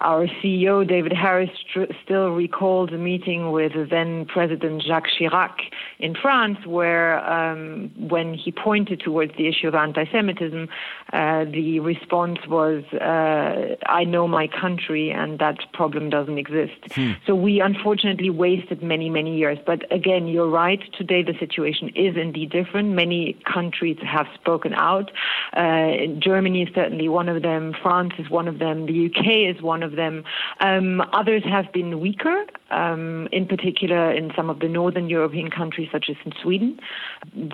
our 0.00 0.26
CEO, 0.26 0.86
David 0.86 1.12
Harris, 1.12 1.50
still 2.02 2.30
recalled 2.30 2.92
a 2.92 2.98
meeting 2.98 3.52
with 3.52 3.72
then 3.90 4.26
President 4.26 4.82
Jacques 4.82 5.08
Chirac 5.18 5.54
in 5.98 6.14
France, 6.14 6.58
where 6.66 7.24
um, 7.28 7.90
when 7.96 8.34
he 8.34 8.50
pointed 8.52 9.00
towards 9.00 9.36
the 9.36 9.48
issue 9.48 9.68
of 9.68 9.74
anti 9.74 10.04
Semitism, 10.10 10.68
uh, 11.12 11.44
the 11.44 11.80
response 11.80 12.40
was, 12.48 12.84
uh, 12.94 13.76
I 13.86 14.04
know 14.04 14.26
my 14.26 14.48
country 14.48 15.10
and 15.10 15.38
that 15.38 15.58
problem 15.72 16.10
doesn't 16.10 16.38
exist. 16.38 16.72
Hmm. 16.92 17.12
So 17.26 17.34
we 17.34 17.60
unfortunately 17.60 18.30
wasted 18.30 18.82
many, 18.82 19.08
many 19.10 19.36
years. 19.36 19.58
But 19.64 19.90
again, 19.92 20.26
you're 20.26 20.48
right. 20.48 20.80
Today 20.98 21.22
the 21.22 21.34
situation 21.38 21.90
is 21.94 22.16
indeed 22.16 22.50
different. 22.50 22.90
Many 22.90 23.36
countries 23.50 23.98
have 24.02 24.26
spoken 24.34 24.74
out. 24.74 25.10
Uh, 25.52 26.06
Germany 26.18 26.62
is 26.62 26.68
certainly 26.74 27.08
one 27.08 27.28
of 27.28 27.42
them. 27.42 27.74
France 27.80 28.14
is 28.18 28.28
one 28.28 28.48
of 28.48 28.58
them. 28.58 28.86
The 28.86 29.06
UK 29.06 29.56
is 29.56 29.62
one 29.62 29.82
of 29.84 29.92
them. 29.92 30.24
Um, 30.60 31.00
others 31.12 31.44
have 31.44 31.72
been 31.72 32.00
weaker, 32.00 32.38
um, 32.70 33.28
in 33.30 33.46
particular 33.46 34.12
in 34.20 34.32
some 34.36 34.48
of 34.50 34.58
the 34.58 34.68
northern 34.68 35.08
European 35.08 35.48
countries, 35.50 35.88
such 35.92 36.06
as 36.10 36.16
in 36.24 36.32
Sweden. 36.42 36.80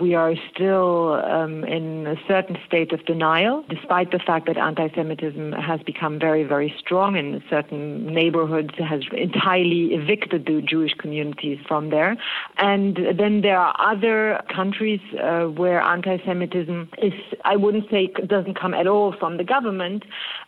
We 0.01 0.15
are 0.15 0.33
still 0.51 1.21
um, 1.35 1.63
in 1.65 2.07
a 2.07 2.15
certain 2.27 2.57
state 2.67 2.91
of 2.91 3.05
denial, 3.05 3.63
despite 3.69 4.11
the 4.11 4.19
fact 4.19 4.47
that 4.47 4.57
anti-Semitism 4.57 5.51
has 5.53 5.79
become 5.91 6.19
very, 6.19 6.43
very 6.43 6.73
strong 6.79 7.15
in 7.15 7.43
certain 7.49 8.07
neighborhoods, 8.19 8.73
has 8.77 9.01
entirely 9.11 9.93
evicted 9.93 10.45
the 10.45 10.61
Jewish 10.61 10.93
communities 11.03 11.59
from 11.67 11.89
there. 11.89 12.17
And 12.57 12.97
then 13.17 13.41
there 13.41 13.59
are 13.59 13.75
other 13.79 14.41
countries 14.53 15.01
uh, 15.21 15.45
where 15.45 15.81
anti-Semitism 15.81 16.89
is, 17.01 17.13
I 17.45 17.55
wouldn't 17.55 17.89
say, 17.89 18.07
doesn't 18.25 18.59
come 18.59 18.73
at 18.73 18.87
all 18.87 19.13
from 19.19 19.37
the 19.37 19.43
government, 19.43 20.03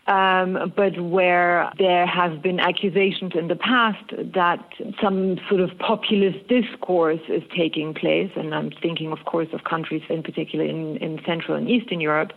um, 0.08 0.74
but 0.76 1.00
where 1.00 1.72
there 1.78 2.06
have 2.06 2.42
been 2.42 2.60
accusations 2.60 3.32
in 3.36 3.48
the 3.48 3.56
past 3.56 4.04
that 4.34 4.60
some 5.02 5.38
sort 5.48 5.62
of 5.62 5.70
populist 5.80 6.46
discourse 6.48 7.22
is 7.30 7.42
taking 7.56 7.94
place, 7.94 8.30
and 8.36 8.54
I'm 8.54 8.72
thinking, 8.82 9.12
of 9.12 9.20
course, 9.26 9.48
of 9.54 9.63
countries 9.63 10.02
in 10.10 10.22
particular 10.22 10.66
in, 10.66 10.98
in 10.98 11.22
Central 11.26 11.56
and 11.56 11.70
Eastern 11.70 12.02
Europe, 12.02 12.34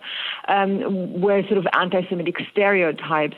um, 0.49 1.21
where 1.21 1.43
sort 1.47 1.59
of 1.59 1.67
anti-Semitic 1.73 2.37
stereotypes 2.53 3.37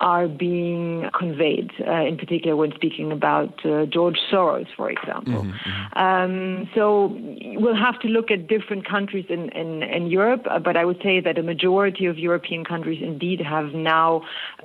are 0.00 0.28
being 0.28 1.08
conveyed, 1.18 1.70
uh, 1.86 2.04
in 2.04 2.16
particular 2.16 2.56
when 2.56 2.72
speaking 2.74 3.10
about 3.12 3.64
uh, 3.64 3.86
George 3.86 4.18
Soros, 4.30 4.66
for 4.76 4.90
example. 4.90 5.42
Mm-hmm, 5.44 5.70
mm-hmm. 5.70 5.98
Um, 5.98 6.68
so 6.74 7.16
we'll 7.60 7.76
have 7.76 7.98
to 8.00 8.08
look 8.08 8.30
at 8.30 8.48
different 8.48 8.88
countries 8.88 9.26
in, 9.28 9.48
in, 9.50 9.82
in 9.82 10.06
Europe, 10.06 10.46
uh, 10.50 10.58
but 10.58 10.76
I 10.76 10.84
would 10.84 11.00
say 11.02 11.20
that 11.20 11.38
a 11.38 11.42
majority 11.42 12.06
of 12.06 12.18
European 12.18 12.64
countries 12.64 13.00
indeed 13.02 13.40
have 13.40 13.74
now 13.74 14.22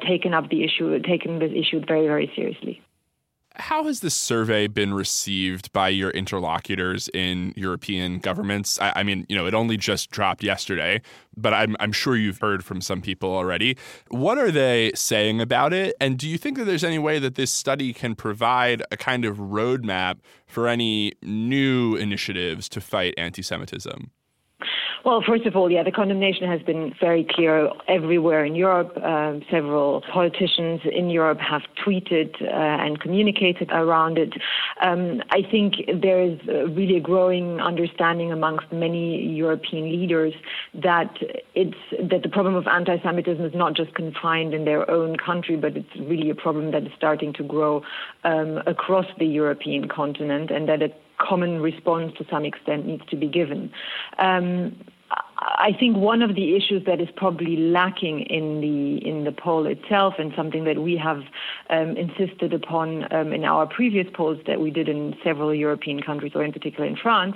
taken 0.07 0.33
up 0.33 0.49
the 0.49 0.63
issue, 0.63 0.99
taken 0.99 1.39
this 1.39 1.51
issue 1.55 1.81
very, 1.85 2.07
very 2.07 2.31
seriously. 2.35 2.81
How 3.55 3.83
has 3.83 3.99
this 3.99 4.15
survey 4.15 4.65
been 4.65 4.95
received 4.95 5.71
by 5.73 5.89
your 5.89 6.09
interlocutors 6.09 7.07
in 7.13 7.53
European 7.55 8.17
governments? 8.17 8.81
I, 8.81 8.93
I, 8.95 9.03
mean, 9.03 9.27
you 9.29 9.35
know, 9.35 9.45
it 9.45 9.53
only 9.53 9.77
just 9.77 10.09
dropped 10.09 10.43
yesterday, 10.43 11.01
but 11.37 11.53
I'm, 11.53 11.75
I'm 11.79 11.91
sure 11.91 12.15
you've 12.15 12.39
heard 12.39 12.65
from 12.65 12.81
some 12.81 12.99
people 12.99 13.29
already. 13.29 13.77
What 14.09 14.39
are 14.39 14.49
they 14.49 14.91
saying 14.95 15.39
about 15.39 15.71
it? 15.71 15.95
And 16.01 16.17
do 16.17 16.27
you 16.27 16.39
think 16.39 16.57
that 16.57 16.65
there's 16.65 16.83
any 16.83 16.97
way 16.97 17.19
that 17.19 17.35
this 17.35 17.51
study 17.51 17.93
can 17.93 18.15
provide 18.15 18.81
a 18.91 18.97
kind 18.97 19.23
of 19.23 19.37
roadmap 19.37 20.17
for 20.47 20.67
any 20.67 21.13
new 21.21 21.95
initiatives 21.95 22.67
to 22.69 22.81
fight 22.81 23.13
anti 23.17 23.43
Semitism? 23.43 24.09
Well, 25.05 25.21
first 25.21 25.45
of 25.45 25.57
all, 25.57 25.69
yeah, 25.69 25.83
the 25.83 25.91
condemnation 25.91 26.49
has 26.49 26.61
been 26.61 26.93
very 26.97 27.27
clear 27.29 27.69
everywhere 27.89 28.45
in 28.45 28.55
Europe. 28.55 28.97
Um, 29.03 29.41
several 29.51 30.01
politicians 30.01 30.79
in 30.89 31.09
Europe 31.09 31.39
have 31.39 31.63
tweeted 31.85 32.41
uh, 32.41 32.45
and 32.47 32.97
communicated 33.01 33.69
around 33.71 34.17
it. 34.17 34.33
Um, 34.81 35.21
I 35.29 35.41
think 35.41 35.75
there 36.01 36.21
is 36.21 36.39
really 36.47 36.95
a 36.95 37.01
growing 37.01 37.59
understanding 37.59 38.31
amongst 38.31 38.71
many 38.71 39.21
European 39.27 39.91
leaders 39.91 40.33
that 40.73 41.17
it's 41.53 41.77
that 42.01 42.23
the 42.23 42.29
problem 42.29 42.55
of 42.55 42.65
anti-Semitism 42.65 43.43
is 43.43 43.53
not 43.53 43.75
just 43.75 43.93
confined 43.95 44.53
in 44.53 44.63
their 44.63 44.89
own 44.89 45.17
country, 45.17 45.57
but 45.57 45.75
it's 45.75 45.95
really 45.99 46.29
a 46.29 46.35
problem 46.35 46.71
that 46.71 46.83
is 46.83 46.93
starting 46.95 47.33
to 47.33 47.43
grow 47.43 47.83
um, 48.23 48.61
across 48.67 49.07
the 49.19 49.25
European 49.25 49.89
continent, 49.89 50.49
and 50.49 50.69
that 50.69 50.81
a 50.81 50.93
common 51.17 51.61
response 51.61 52.13
to 52.17 52.25
some 52.29 52.45
extent 52.45 52.85
needs 52.85 53.05
to 53.09 53.15
be 53.15 53.27
given. 53.27 53.71
Um, 54.17 54.75
I 55.55 55.71
think 55.79 55.97
one 55.97 56.21
of 56.21 56.35
the 56.35 56.55
issues 56.55 56.83
that 56.85 56.99
is 56.99 57.09
probably 57.15 57.57
lacking 57.57 58.21
in 58.21 58.61
the 58.61 59.07
in 59.07 59.23
the 59.23 59.31
poll 59.31 59.65
itself, 59.65 60.15
and 60.17 60.33
something 60.35 60.63
that 60.63 60.79
we 60.81 60.97
have 60.97 61.21
um, 61.69 61.95
insisted 61.95 62.53
upon 62.53 63.11
um, 63.13 63.33
in 63.33 63.43
our 63.43 63.67
previous 63.67 64.07
polls 64.13 64.39
that 64.47 64.59
we 64.59 64.71
did 64.71 64.89
in 64.89 65.15
several 65.23 65.53
European 65.53 66.01
countries, 66.01 66.31
or 66.35 66.43
in 66.43 66.51
particular 66.51 66.85
in 66.85 66.95
France, 66.95 67.35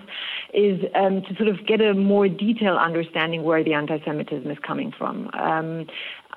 is 0.53 0.81
um, 0.95 1.21
to 1.23 1.35
sort 1.35 1.49
of 1.49 1.65
get 1.67 1.79
a 1.81 1.93
more 1.93 2.27
detailed 2.27 2.79
understanding 2.79 3.43
where 3.43 3.63
the 3.63 3.73
anti-Semitism 3.73 4.49
is 4.49 4.57
coming 4.65 4.91
from. 4.97 5.29
Um, 5.33 5.87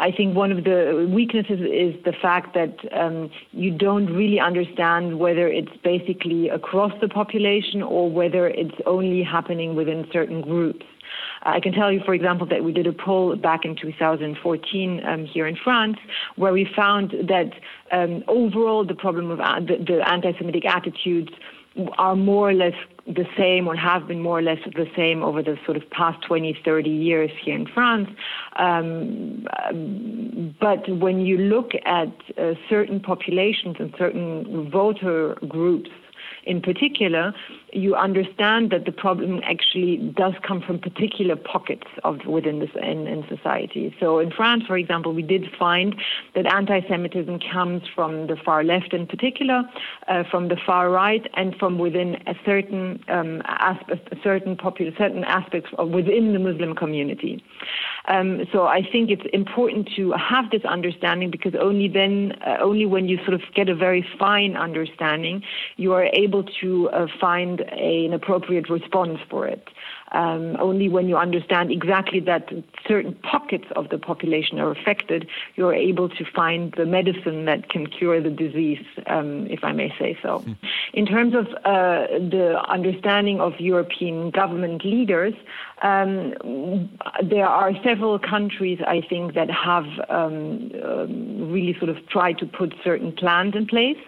I 0.01 0.11
think 0.11 0.35
one 0.35 0.51
of 0.51 0.65
the 0.65 1.09
weaknesses 1.13 1.61
is 1.61 2.03
the 2.05 2.13
fact 2.13 2.55
that 2.55 2.75
um, 2.99 3.31
you 3.53 3.71
don't 3.71 4.07
really 4.07 4.41
understand 4.41 5.19
whether 5.19 5.47
it's 5.47 5.77
basically 5.85 6.49
across 6.49 6.93
the 7.03 7.09
population 7.09 7.83
or 7.83 8.11
whether 8.11 8.49
it's 8.49 8.75
only 8.87 9.23
happening 9.23 9.75
within 9.75 10.07
certain 10.11 10.41
groups. 10.41 10.87
I 11.43 11.61
can 11.61 11.73
tell 11.73 11.91
you, 11.91 12.01
for 12.05 12.15
example, 12.15 12.47
that 12.49 12.63
we 12.65 12.73
did 12.73 12.87
a 12.87 12.93
poll 12.93 13.35
back 13.37 13.65
in 13.65 13.77
2014 13.77 15.05
um, 15.05 15.25
here 15.25 15.47
in 15.47 15.57
France, 15.57 15.97
where 16.37 16.53
we 16.53 16.69
found 16.77 17.13
that 17.29 17.53
um, 17.93 18.23
overall 18.29 18.85
the 18.85 18.95
problem 18.95 19.31
of 19.31 19.41
uh, 19.41 19.61
the, 19.61 19.83
the 19.85 20.09
anti-Semitic 20.09 20.65
attitudes 20.67 21.31
are 21.99 22.17
more 22.17 22.51
or 22.51 22.53
less 22.53 22.75
the 23.07 23.25
same 23.39 23.67
or 23.67 23.77
have 23.77 24.07
been 24.07 24.21
more 24.21 24.39
or 24.39 24.43
less 24.43 24.59
the 24.75 24.87
same 24.97 25.23
over 25.23 25.43
the 25.43 25.57
sort 25.65 25.77
of 25.77 25.89
past 25.91 26.23
20, 26.27 26.59
30 26.65 26.91
years 26.91 27.31
here 27.43 27.55
in 27.55 27.67
France. 27.67 28.09
Um, 28.57 29.47
but 30.61 30.89
when 30.89 31.21
you 31.21 31.39
look 31.39 31.71
at 31.85 32.13
uh, 32.37 32.55
certain 32.69 33.01
populations 33.01 33.77
and 33.79 33.95
certain 33.97 34.71
voter 34.71 35.37
groups, 35.49 35.91
in 36.45 36.61
particular, 36.61 37.33
you 37.73 37.95
understand 37.95 38.71
that 38.71 38.85
the 38.85 38.93
problem 38.93 39.41
actually 39.45 39.97
does 40.17 40.35
come 40.47 40.61
from 40.61 40.79
particular 40.79 41.37
pockets 41.37 41.87
of 42.05 42.25
within 42.27 42.61
this 42.61 42.71
in, 42.83 43.07
in 43.07 43.25
society. 43.29 43.95
So 44.01 44.19
in 44.19 44.31
France, 44.31 44.65
for 44.67 44.77
example, 44.77 45.13
we 45.15 45.23
did 45.23 45.47
find 45.59 45.95
that 46.35 46.47
anti-Semitism 46.47 47.41
comes 47.53 47.83
from 47.95 48.27
the 48.27 48.37
far 48.37 48.65
left 48.65 48.93
in 48.93 49.07
particular, 49.07 49.63
uh, 50.09 50.25
from 50.31 50.49
the 50.49 50.57
far 50.67 50.91
right, 50.91 51.27
and 51.35 51.55
from 51.57 51.79
within 51.79 52.17
a 52.27 52.35
certain 52.45 53.03
um, 53.09 53.43
aspect, 53.47 54.13
certain 54.23 54.57
popular, 54.57 54.93
certain 54.99 55.25
aspects 55.25 55.71
within 55.79 56.33
the 56.33 56.39
Muslim 56.39 56.75
community. 56.75 57.43
Um, 58.09 58.47
so 58.53 58.67
I 58.67 58.83
think 58.83 59.11
it's 59.11 59.27
important 59.33 59.89
to 59.97 60.13
have 60.13 60.51
this 60.51 60.65
understanding 60.65 61.31
because 61.31 61.55
only 61.61 61.89
then, 61.89 62.33
uh, 62.47 62.57
only 62.61 62.87
when 62.87 63.09
you 63.09 63.19
sort 63.19 63.35
of 63.35 63.43
get 63.55 63.69
a 63.69 63.75
very 63.75 64.07
fine 64.19 64.57
understanding, 64.57 65.43
you 65.77 65.93
are 65.93 66.05
able 66.05 66.45
to 66.61 66.89
uh, 66.91 67.07
find 67.21 67.61
a, 67.61 68.07
an 68.07 68.13
appropriate 68.13 68.69
response 68.71 69.19
for 69.29 69.47
it. 69.47 69.69
Um, 70.13 70.57
only 70.59 70.89
when 70.89 71.09
you 71.09 71.17
understand 71.17 71.71
exactly 71.71 72.21
that 72.21 72.51
certain 72.87 73.15
pockets 73.15 73.67
of 73.77 73.91
the 73.91 73.99
population 73.99 74.59
are 74.59 74.71
affected, 74.71 75.29
you're 75.55 75.75
able 75.75 76.09
to 76.09 76.25
find 76.25 76.73
the 76.77 76.87
medicine 76.87 77.45
that 77.45 77.69
can 77.69 77.87
cure 77.87 78.21
the 78.21 78.31
disease, 78.31 78.85
um, 79.07 79.47
if 79.47 79.63
I 79.63 79.73
may 79.73 79.95
say 79.99 80.19
so. 80.23 80.41
Mm. 80.41 80.57
In 80.95 81.07
terms 81.07 81.35
of 81.35 81.47
uh, 81.65 82.07
the 82.19 82.61
understanding 82.69 83.41
of 83.41 83.61
European 83.61 84.31
government 84.31 84.85
leaders, 84.85 85.35
um, 85.83 86.35
there 87.23 87.47
are 87.47 87.73
several 87.83 88.19
countries, 88.19 88.81
I 88.87 89.01
think, 89.09 89.35
that 89.35 89.51
have 89.51 89.87
um, 90.09 90.73
um, 90.85 91.53
really 91.53 91.77
sort 91.79 91.89
of 91.89 92.07
tried 92.09 92.39
to 92.39 92.47
put 92.47 92.75
certain 92.83 93.13
plans 93.13 93.55
in 93.55 93.67
place. 93.67 93.99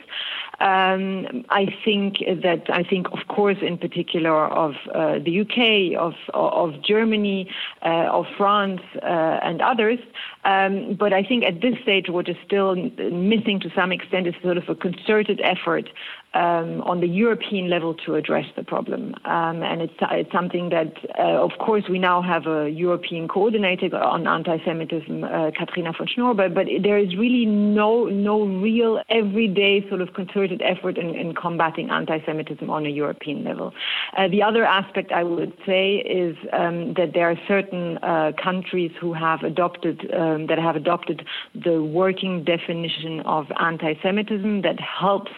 Um, 0.63 1.45
I 1.51 1.67
think 1.85 2.19
that 2.21 2.63
I 2.71 2.85
think, 2.85 3.09
of 3.13 3.27
course, 3.27 3.59
in 3.61 3.79
particular 3.79 4.47
of 4.47 4.75
uh, 4.95 5.19
the 5.19 5.41
UK, 5.41 6.01
of 6.01 6.15
of 6.35 6.81
Germany, 6.83 7.51
uh, 7.85 8.19
of 8.19 8.27
France, 8.39 8.81
uh, 9.03 9.41
and 9.43 9.61
others. 9.61 9.99
Um, 10.45 10.97
but 10.99 11.13
I 11.13 11.25
think 11.25 11.43
at 11.45 11.61
this 11.61 11.75
stage, 11.83 12.09
what 12.09 12.29
is 12.29 12.37
still 12.47 12.77
missing 12.77 13.59
to 13.61 13.71
some 13.75 13.91
extent 13.91 14.29
is 14.29 14.35
sort 14.41 14.57
of 14.57 14.69
a 14.69 14.77
concerted 14.77 15.41
effort 15.43 15.89
um, 16.35 16.81
on 16.83 17.01
the 17.01 17.07
European 17.07 17.69
level 17.69 17.95
to 18.07 18.15
address 18.15 18.47
the 18.57 18.65
problem. 18.65 19.15
Um, 19.25 19.63
and 19.63 19.83
it's, 19.83 19.95
it's 20.01 20.33
something 20.33 20.71
that, 20.71 20.93
uh, 21.19 21.45
of 21.45 21.51
course, 21.59 21.85
we 21.91 21.99
now 21.99 22.23
have 22.23 22.47
a 22.47 22.71
European 22.71 23.29
coordinator 23.29 23.95
on 23.97 24.27
anti-Semitism, 24.27 25.25
uh, 25.25 25.51
Katrina 25.57 25.93
von 25.97 26.07
Schnoor, 26.07 26.37
but, 26.37 26.55
but 26.55 26.67
there 26.83 26.99
is 26.99 27.17
really 27.17 27.45
no, 27.45 28.07
no 28.07 28.45
real 28.45 29.03
everyday 29.09 29.87
sort 29.89 30.01
of 30.01 30.15
concerted 30.15 30.63
effort 30.63 30.97
in, 30.97 31.15
in 31.15 31.35
combating 31.35 31.91
anti-Semitism 31.91 32.69
on 32.71 32.87
a 32.87 32.91
European 32.91 33.45
level. 33.45 33.73
Uh, 34.17 34.29
the 34.29 34.43
other 34.43 34.65
aspect 34.65 35.13
I 35.13 35.25
would 35.25 35.53
say 35.67 35.97
is 35.97 36.37
um, 36.53 36.95
that 36.95 37.11
there 37.15 37.31
are 37.31 37.37
certain 37.47 37.99
uh, 37.99 38.33
countries 38.43 38.93
who 39.01 39.13
have 39.13 39.43
adopted, 39.43 40.11
um, 40.15 40.47
that 40.47 40.59
have 40.59 40.77
adopted 40.77 41.27
the 41.55 41.83
working 41.83 42.45
definition 42.45 43.21
of 43.21 43.47
anti-Semitism 43.61 44.63
that 44.63 44.81
helps 44.81 45.33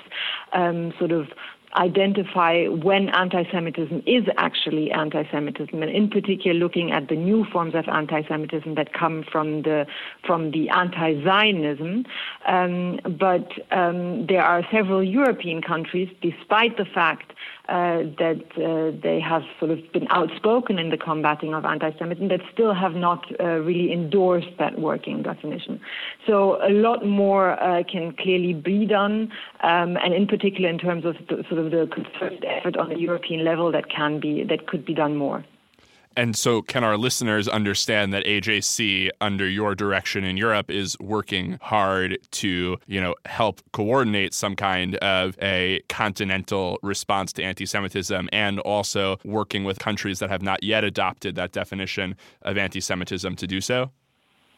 um, 0.55 0.93
sort 0.99 1.13
of 1.13 1.29
identify 1.77 2.67
when 2.67 3.09
anti-Semitism 3.09 4.03
is 4.07 4.25
actually 4.37 4.91
anti-Semitism, 4.93 5.83
and 5.83 5.91
in 5.91 6.09
particular 6.09 6.55
looking 6.57 6.93
at 6.93 7.09
the 7.09 7.17
new 7.17 7.45
forms 7.53 7.75
of 7.75 7.89
anti-Semitism 7.89 8.75
that 8.77 8.93
come 8.93 9.25
from 9.31 9.63
the 9.63 9.87
from 10.25 10.53
the 10.53 10.69
anti-Zionism. 10.69 12.05
Um, 12.47 13.01
but 13.19 13.51
um, 13.73 14.27
there 14.27 14.43
are 14.43 14.63
several 14.71 15.03
European 15.03 15.63
countries, 15.63 16.09
despite 16.23 16.77
the 16.77 16.85
fact 16.85 17.33
uh, 17.69 18.03
that 18.19 18.43
uh, 18.57 18.97
they 19.03 19.19
have 19.21 19.43
sort 19.59 19.71
of 19.71 19.79
been 19.93 20.07
outspoken 20.11 20.79
in 20.79 20.91
the 20.91 20.99
combating 20.99 21.55
of 21.55 21.65
anti-Semitism 21.65 22.29
that 22.29 22.41
still 22.53 22.75
have 22.75 22.93
not 22.93 23.25
uh, 23.41 23.45
really 23.61 23.91
endorsed 23.93 24.53
that 24.59 24.79
working 24.79 25.23
definition. 25.23 25.81
So 26.27 26.59
a 26.63 26.71
lot 26.71 27.07
more 27.07 27.53
uh, 27.63 27.83
can 27.91 28.15
clearly 28.17 28.53
be 28.53 28.85
done, 28.85 29.33
um, 29.63 29.97
and 29.97 30.13
in 30.13 30.27
particular 30.27 30.69
in 30.69 30.79
terms 30.79 31.05
of 31.07 31.15
the, 31.29 31.43
sort 31.49 31.65
of 31.65 31.71
the 31.71 31.89
concerted 31.91 32.45
effort 32.45 32.77
on 32.77 32.91
the 32.91 32.99
European 32.99 33.45
level 33.45 33.73
that 33.73 33.89
can 33.89 34.21
be 34.21 34.45
that 34.45 34.67
could 34.67 34.85
be 34.85 34.93
done 34.93 35.17
more. 35.17 35.45
And 36.17 36.37
so, 36.37 36.63
can 36.63 36.85
our 36.85 36.97
listeners 36.97 37.49
understand 37.49 38.13
that 38.13 38.25
AJC, 38.25 39.11
under 39.21 39.49
your 39.49 39.75
direction 39.75 40.25
in 40.25 40.37
Europe, 40.37 40.71
is 40.71 40.97
working 41.01 41.59
hard 41.61 42.19
to, 42.33 42.79
you 42.87 43.01
know, 43.01 43.15
help 43.25 43.61
coordinate 43.73 44.33
some 44.33 44.55
kind 44.55 44.95
of 44.97 45.37
a 45.43 45.81
continental 45.89 46.79
response 46.83 47.33
to 47.35 47.43
anti-Semitism, 47.43 48.29
and 48.33 48.61
also 48.61 49.17
working 49.25 49.65
with 49.65 49.79
countries 49.79 50.21
that 50.21 50.31
have 50.31 50.43
not 50.43 50.63
yet 50.63 50.85
adopted 50.85 51.35
that 51.35 51.53
definition 51.53 52.17
of 52.43 52.57
anti-Semitism 52.57 53.37
to 53.37 53.47
do 53.47 53.61
so? 53.61 53.91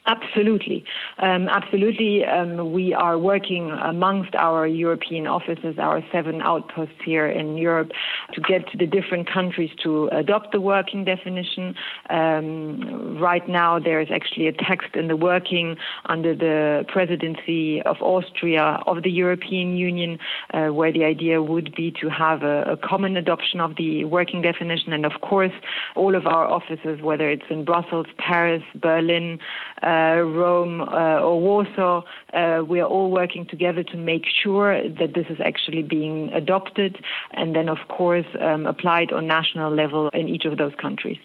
Absolutely. 0.06 0.84
Um, 1.18 1.48
absolutely. 1.48 2.24
Um, 2.24 2.72
we 2.72 2.94
are 2.94 3.18
working 3.18 3.70
amongst 3.70 4.36
our 4.36 4.64
European 4.64 5.26
offices, 5.26 5.78
our 5.80 6.00
seven 6.12 6.40
outposts 6.42 6.94
here 7.04 7.26
in 7.26 7.58
Europe, 7.58 7.90
to 8.32 8.40
get 8.40 8.66
the 8.78 8.86
different 8.86 9.28
countries 9.28 9.70
to 9.82 10.06
adopt 10.12 10.52
the 10.52 10.60
working 10.60 11.04
definition. 11.04 11.74
Um, 12.08 13.18
right 13.18 13.48
now, 13.48 13.80
there 13.80 14.00
is 14.00 14.06
actually 14.12 14.46
a 14.46 14.52
text 14.52 14.94
in 14.94 15.08
the 15.08 15.16
working 15.16 15.76
under 16.04 16.36
the 16.36 16.84
presidency 16.86 17.82
of 17.82 17.96
Austria 18.00 18.80
of 18.86 19.02
the 19.02 19.10
European 19.10 19.76
Union, 19.76 20.20
uh, 20.54 20.68
where 20.68 20.92
the 20.92 21.02
idea 21.02 21.42
would 21.42 21.74
be 21.74 21.90
to 22.00 22.08
have 22.08 22.44
a, 22.44 22.62
a 22.62 22.76
common 22.76 23.16
adoption 23.16 23.58
of 23.60 23.74
the 23.74 24.04
working 24.04 24.40
definition. 24.40 24.92
And 24.92 25.04
of 25.04 25.20
course, 25.20 25.52
all 25.96 26.14
of 26.14 26.26
our 26.26 26.46
offices, 26.46 27.02
whether 27.02 27.28
it's 27.28 27.50
in 27.50 27.64
Brussels, 27.64 28.06
Paris, 28.18 28.62
Berlin, 28.76 29.40
uh, 29.82 29.94
Rome 30.22 30.80
uh, 30.80 31.20
or 31.20 31.40
Warsaw, 31.40 32.02
uh, 32.32 32.62
we 32.66 32.80
are 32.80 32.86
all 32.86 33.10
working 33.10 33.46
together 33.46 33.82
to 33.84 33.96
make 33.96 34.24
sure 34.42 34.82
that 34.82 35.14
this 35.14 35.26
is 35.28 35.38
actually 35.44 35.82
being 35.82 36.32
adopted 36.32 36.98
and 37.32 37.54
then, 37.54 37.68
of 37.68 37.78
course, 37.88 38.26
um, 38.40 38.66
applied 38.66 39.12
on 39.12 39.26
national 39.26 39.74
level 39.74 40.08
in 40.10 40.28
each 40.28 40.44
of 40.44 40.58
those 40.58 40.72
countries. 40.80 41.18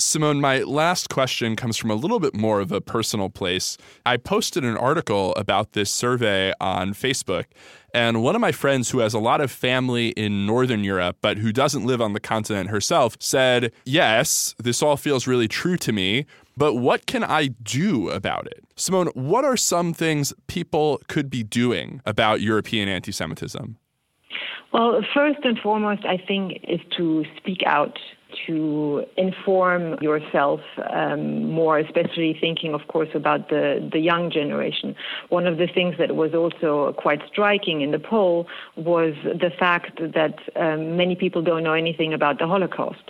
Simone, 0.00 0.40
my 0.40 0.60
last 0.60 1.08
question 1.08 1.56
comes 1.56 1.76
from 1.76 1.90
a 1.90 1.96
little 1.96 2.20
bit 2.20 2.32
more 2.32 2.60
of 2.60 2.70
a 2.70 2.80
personal 2.80 3.28
place. 3.28 3.76
I 4.06 4.16
posted 4.16 4.62
an 4.62 4.76
article 4.76 5.34
about 5.34 5.72
this 5.72 5.90
survey 5.90 6.52
on 6.60 6.94
Facebook, 6.94 7.46
and 7.92 8.22
one 8.22 8.36
of 8.36 8.40
my 8.40 8.52
friends 8.52 8.90
who 8.90 9.00
has 9.00 9.12
a 9.12 9.18
lot 9.18 9.40
of 9.40 9.50
family 9.50 10.10
in 10.10 10.46
Northern 10.46 10.84
Europe, 10.84 11.16
but 11.20 11.38
who 11.38 11.52
doesn't 11.52 11.84
live 11.84 12.00
on 12.00 12.12
the 12.12 12.20
continent 12.20 12.70
herself, 12.70 13.16
said, 13.18 13.72
Yes, 13.84 14.54
this 14.58 14.84
all 14.84 14.96
feels 14.96 15.26
really 15.26 15.48
true 15.48 15.76
to 15.78 15.92
me, 15.92 16.26
but 16.58 16.74
what 16.74 17.06
can 17.06 17.22
I 17.22 17.48
do 17.62 18.10
about 18.10 18.46
it? 18.46 18.64
Simone, 18.74 19.06
what 19.14 19.44
are 19.44 19.56
some 19.56 19.94
things 19.94 20.32
people 20.48 21.00
could 21.06 21.30
be 21.30 21.44
doing 21.44 22.02
about 22.04 22.40
European 22.40 22.88
anti 22.88 23.12
Semitism? 23.12 23.78
Well, 24.72 25.00
first 25.14 25.38
and 25.44 25.58
foremost, 25.58 26.04
I 26.04 26.18
think, 26.18 26.60
is 26.64 26.80
to 26.96 27.24
speak 27.36 27.62
out 27.64 27.98
to 28.46 29.04
inform 29.16 29.96
yourself 30.02 30.60
um, 30.90 31.50
more, 31.50 31.78
especially 31.78 32.36
thinking, 32.38 32.74
of 32.74 32.86
course, 32.88 33.08
about 33.14 33.48
the, 33.48 33.88
the 33.90 33.98
young 33.98 34.30
generation. 34.30 34.94
One 35.30 35.46
of 35.46 35.58
the 35.58 35.66
things 35.66 35.96
that 35.98 36.14
was 36.14 36.34
also 36.34 36.92
quite 36.98 37.20
striking 37.26 37.80
in 37.80 37.90
the 37.90 37.98
poll 37.98 38.46
was 38.76 39.14
the 39.24 39.50
fact 39.58 39.98
that 39.98 40.38
um, 40.56 40.96
many 40.96 41.14
people 41.14 41.42
don't 41.42 41.64
know 41.64 41.72
anything 41.72 42.12
about 42.12 42.38
the 42.38 42.46
Holocaust. 42.46 43.02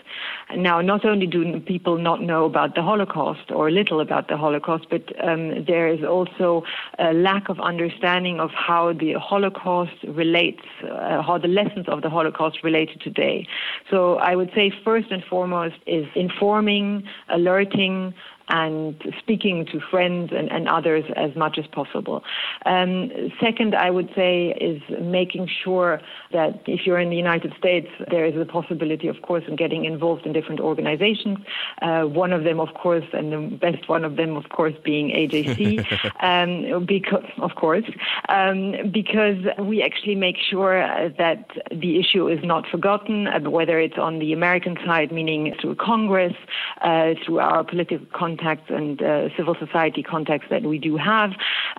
Now, 0.57 0.81
not 0.81 1.05
only 1.05 1.27
do 1.27 1.61
people 1.61 1.99
not 1.99 2.23
know 2.23 2.45
about 2.45 2.75
the 2.75 2.83
Holocaust 2.83 3.51
or 3.51 3.71
little 3.71 4.01
about 4.01 4.29
the 4.29 4.37
Holocaust, 4.37 4.87
but 4.89 5.03
um, 5.27 5.65
there 5.65 5.89
is 5.89 6.05
also 6.05 6.63
a 6.99 7.13
lack 7.13 7.49
of 7.49 7.59
understanding 7.61 8.41
of 8.41 8.51
how 8.51 8.93
the 8.93 9.15
Holocaust 9.15 9.97
relates, 10.07 10.63
uh, 10.85 11.23
how 11.23 11.39
the 11.39 11.49
lessons 11.49 11.87
of 11.89 12.03
the 12.03 12.11
Holocaust 12.11 12.63
relate 12.63 12.91
to 12.93 12.99
today. 12.99 13.47
So 13.91 14.17
I 14.17 14.37
would 14.37 14.51
say 14.55 14.73
first 14.85 15.08
and 15.11 15.23
foremost 15.25 15.77
is 15.87 16.07
informing, 16.14 17.05
alerting, 17.29 18.14
and 18.49 18.95
speaking 19.19 19.67
to 19.67 19.81
friends 19.81 20.33
and, 20.35 20.51
and 20.51 20.69
others 20.69 21.05
as 21.17 21.35
much 21.37 21.59
as 21.59 21.67
possible. 21.67 22.23
Um, 22.67 23.11
second, 23.41 23.75
I 23.75 23.91
would 23.91 24.11
say 24.15 24.57
is 24.61 24.83
making 25.01 25.49
sure 25.63 26.01
that 26.33 26.61
if 26.67 26.87
you're 26.87 26.99
in 26.99 27.11
the 27.11 27.17
United 27.17 27.55
States, 27.59 27.89
there 28.11 28.25
is 28.25 28.37
a 28.37 28.45
possibility, 28.45 29.09
of 29.09 29.23
course, 29.23 29.45
in 29.49 29.57
getting 29.57 29.85
involved 29.85 30.27
in 30.27 30.33
different 30.33 30.61
organizations. 30.61 31.39
Uh, 31.83 32.03
one 32.03 32.33
of 32.33 32.45
them, 32.45 32.61
of 32.61 32.75
course, 32.75 33.05
and 33.13 33.33
the 33.33 33.57
best 33.57 33.89
one 33.89 34.05
of 34.05 34.17
them, 34.17 34.37
of 34.37 34.49
course, 34.49 34.75
being 34.85 35.11
AJC, 35.11 35.85
um, 36.23 36.85
because, 36.85 37.25
of 37.39 37.55
course, 37.55 37.85
um, 38.29 38.91
because 38.93 39.39
we 39.59 39.83
actually 39.83 40.15
make 40.15 40.37
sure 40.51 41.09
that 41.19 41.51
the 41.71 41.99
issue 41.99 42.29
is 42.29 42.41
not 42.43 42.67
forgotten, 42.67 43.27
uh, 43.27 43.41
whether 43.51 43.79
it's 43.79 43.99
on 43.99 44.19
the 44.19 44.33
American 44.33 44.77
side, 44.85 45.13
meaning 45.13 45.55
through 45.61 45.75
Congress, 45.75 46.35
uh, 46.83 47.15
through 47.25 47.41
our 47.41 47.65
political 47.65 48.07
contacts 48.38 48.70
and 48.70 49.03
uh, 49.03 49.29
civil 49.37 49.55
society 49.59 50.03
contacts 50.03 50.46
that 50.51 50.62
we 50.62 50.79
do 50.79 50.96
have, 50.96 51.31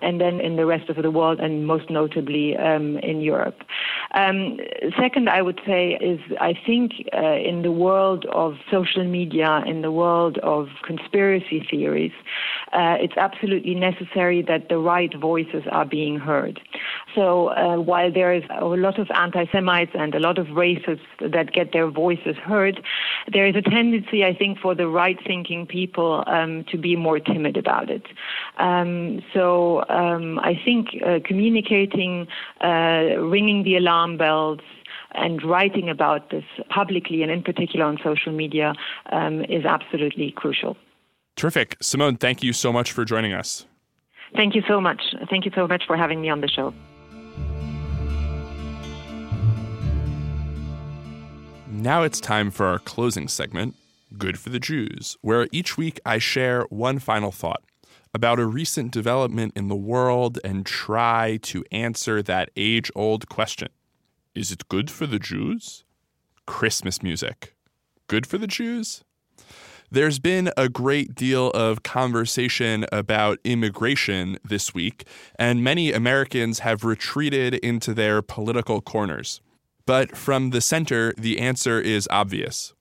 and 0.02 0.20
then 0.20 0.40
in 0.40 0.56
the 0.56 0.66
rest 0.66 0.88
of 0.88 0.96
the 0.96 1.10
world, 1.10 1.40
and 1.40 1.66
most 1.66 1.90
notably 1.90 2.56
um, 2.56 2.98
in 2.98 3.20
Europe. 3.20 3.62
Um, 4.14 4.58
second, 4.98 5.28
I 5.28 5.42
would 5.42 5.60
say 5.66 5.98
is 6.00 6.20
I 6.40 6.54
think 6.66 6.92
uh, 7.14 7.36
in 7.36 7.62
the 7.62 7.72
world 7.72 8.26
of 8.26 8.56
social 8.70 9.04
media, 9.04 9.62
in 9.66 9.82
the 9.82 9.92
world 9.92 10.38
of 10.38 10.68
conspiracy 10.84 11.66
theories, 11.70 12.12
uh, 12.72 12.96
it's 13.00 13.16
absolutely 13.16 13.74
necessary 13.74 14.42
that 14.42 14.68
the 14.68 14.78
right 14.78 15.12
voices 15.18 15.64
are 15.70 15.84
being 15.84 16.18
heard. 16.18 16.60
So 17.14 17.48
uh, 17.48 17.76
while 17.76 18.12
there 18.12 18.32
is 18.32 18.44
a 18.50 18.64
lot 18.64 18.98
of 18.98 19.08
anti-Semites 19.14 19.90
and 19.94 20.14
a 20.14 20.20
lot 20.20 20.38
of 20.38 20.46
racists 20.48 21.00
that 21.20 21.52
get 21.52 21.72
their 21.72 21.90
voices 21.90 22.36
heard, 22.36 22.80
there 23.32 23.46
is 23.46 23.56
a 23.56 23.62
tendency, 23.62 24.24
I 24.24 24.34
think, 24.34 24.58
for 24.58 24.74
the 24.74 24.86
right-thinking 24.86 25.66
people 25.66 26.22
um, 26.26 26.64
to 26.70 26.78
be 26.78 26.94
more 26.96 27.18
timid 27.18 27.56
about 27.56 27.90
it. 27.90 28.06
Um, 28.58 29.22
so 29.34 29.84
um, 29.88 30.38
I 30.38 30.60
think 30.64 30.88
uh, 31.04 31.18
communicating, 31.24 32.28
uh, 32.60 33.18
ringing 33.18 33.64
the 33.64 33.76
alarm 33.76 34.16
bells, 34.16 34.60
and 35.12 35.42
writing 35.42 35.88
about 35.88 36.30
this 36.30 36.44
publicly 36.68 37.22
and 37.22 37.32
in 37.32 37.42
particular 37.42 37.84
on 37.84 37.98
social 38.04 38.32
media 38.32 38.74
um, 39.10 39.44
is 39.46 39.64
absolutely 39.64 40.30
crucial. 40.30 40.76
Terrific. 41.40 41.78
Simone, 41.80 42.16
thank 42.16 42.42
you 42.42 42.52
so 42.52 42.70
much 42.70 42.92
for 42.92 43.02
joining 43.02 43.32
us. 43.32 43.64
Thank 44.36 44.54
you 44.54 44.62
so 44.68 44.78
much. 44.78 45.00
Thank 45.30 45.46
you 45.46 45.50
so 45.54 45.66
much 45.66 45.84
for 45.86 45.96
having 45.96 46.20
me 46.20 46.28
on 46.28 46.42
the 46.42 46.48
show. 46.48 46.74
Now 51.66 52.02
it's 52.02 52.20
time 52.20 52.50
for 52.50 52.66
our 52.66 52.78
closing 52.78 53.26
segment, 53.26 53.74
Good 54.18 54.38
for 54.38 54.50
the 54.50 54.60
Jews, 54.60 55.16
where 55.22 55.48
each 55.50 55.78
week 55.78 55.98
I 56.04 56.18
share 56.18 56.64
one 56.64 56.98
final 56.98 57.32
thought 57.32 57.62
about 58.12 58.38
a 58.38 58.44
recent 58.44 58.92
development 58.92 59.54
in 59.56 59.68
the 59.68 59.74
world 59.74 60.38
and 60.44 60.66
try 60.66 61.38
to 61.44 61.64
answer 61.72 62.20
that 62.22 62.50
age 62.54 62.90
old 62.94 63.30
question 63.30 63.68
Is 64.34 64.52
it 64.52 64.68
good 64.68 64.90
for 64.90 65.06
the 65.06 65.18
Jews? 65.18 65.84
Christmas 66.46 67.02
music. 67.02 67.56
Good 68.08 68.26
for 68.26 68.36
the 68.36 68.46
Jews? 68.46 69.04
There's 69.92 70.20
been 70.20 70.52
a 70.56 70.68
great 70.68 71.16
deal 71.16 71.50
of 71.50 71.82
conversation 71.82 72.86
about 72.92 73.40
immigration 73.42 74.38
this 74.44 74.72
week, 74.72 75.04
and 75.34 75.64
many 75.64 75.92
Americans 75.92 76.60
have 76.60 76.84
retreated 76.84 77.54
into 77.54 77.92
their 77.92 78.22
political 78.22 78.80
corners. 78.80 79.40
But 79.86 80.16
from 80.16 80.50
the 80.50 80.60
center, 80.60 81.12
the 81.18 81.40
answer 81.40 81.80
is 81.80 82.06
obvious. 82.08 82.72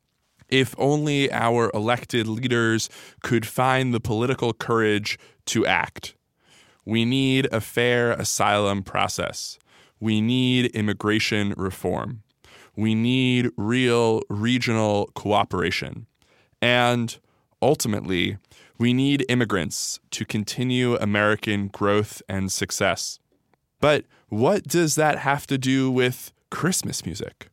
If 0.50 0.76
only 0.78 1.32
our 1.32 1.72
elected 1.74 2.28
leaders 2.28 2.92
could 3.24 3.48
find 3.48 3.92
the 3.92 4.00
political 4.00 4.54
courage 4.54 5.18
to 5.48 5.66
act. 5.66 6.14
We 6.86 7.06
need 7.06 7.48
a 7.52 7.60
fair 7.60 8.12
asylum 8.12 8.84
process. 8.84 9.58
We 10.00 10.22
need 10.22 10.68
immigration 10.76 11.56
reform. 11.58 12.22
We 12.76 12.94
need 12.94 13.50
real 13.58 14.22
regional 14.30 15.10
cooperation. 15.16 16.06
And 16.62 17.18
ultimately, 17.62 18.38
we 18.78 18.94
need 18.94 19.26
immigrants 19.30 20.00
to 20.12 20.26
continue 20.26 20.96
American 20.96 21.68
growth 21.68 22.22
and 22.30 22.52
success. 22.52 23.20
But 23.82 24.06
what 24.30 24.64
does 24.64 24.96
that 24.96 25.20
have 25.20 25.48
to 25.48 25.58
do 25.58 25.92
with 25.92 26.32
Christmas 26.50 27.06
music? 27.06 27.50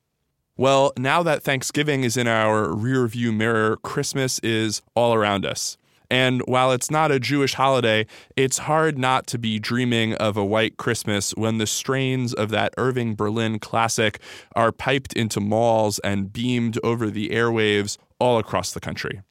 Well, 0.56 0.92
now 0.96 1.22
that 1.22 1.42
Thanksgiving 1.42 2.04
is 2.04 2.16
in 2.16 2.26
our 2.26 2.68
rearview 2.68 3.34
mirror, 3.34 3.76
Christmas 3.76 4.38
is 4.38 4.82
all 4.94 5.12
around 5.12 5.44
us. 5.44 5.76
And 6.08 6.40
while 6.42 6.70
it's 6.72 6.90
not 6.90 7.10
a 7.10 7.18
Jewish 7.18 7.54
holiday, 7.54 8.06
it's 8.36 8.58
hard 8.58 8.96
not 8.96 9.26
to 9.28 9.38
be 9.38 9.58
dreaming 9.58 10.14
of 10.14 10.36
a 10.36 10.44
white 10.44 10.76
Christmas 10.76 11.32
when 11.32 11.58
the 11.58 11.66
strains 11.66 12.32
of 12.32 12.50
that 12.50 12.72
Irving 12.78 13.16
Berlin 13.16 13.58
classic 13.58 14.20
are 14.54 14.70
piped 14.72 15.12
into 15.14 15.40
malls 15.40 15.98
and 16.00 16.32
beamed 16.32 16.78
over 16.84 17.10
the 17.10 17.30
airwaves 17.30 17.98
all 18.18 18.38
across 18.38 18.72
the 18.72 18.80
country. 18.80 19.22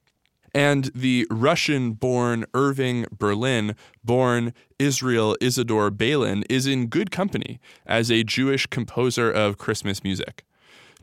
And 0.54 0.86
the 0.96 1.28
Russian 1.30 1.92
born 1.92 2.46
Irving 2.54 3.06
Berlin, 3.12 3.76
born 4.06 4.54
Israel 4.80 5.36
Isidore 5.42 5.92
Balin, 5.92 6.44
is 6.50 6.66
in 6.66 6.88
good 6.88 7.12
company 7.12 7.60
as 7.86 8.10
a 8.10 8.24
Jewish 8.24 8.66
composer 8.68 9.30
of 9.30 9.58
Christmas 9.58 10.02
music. 10.02 10.46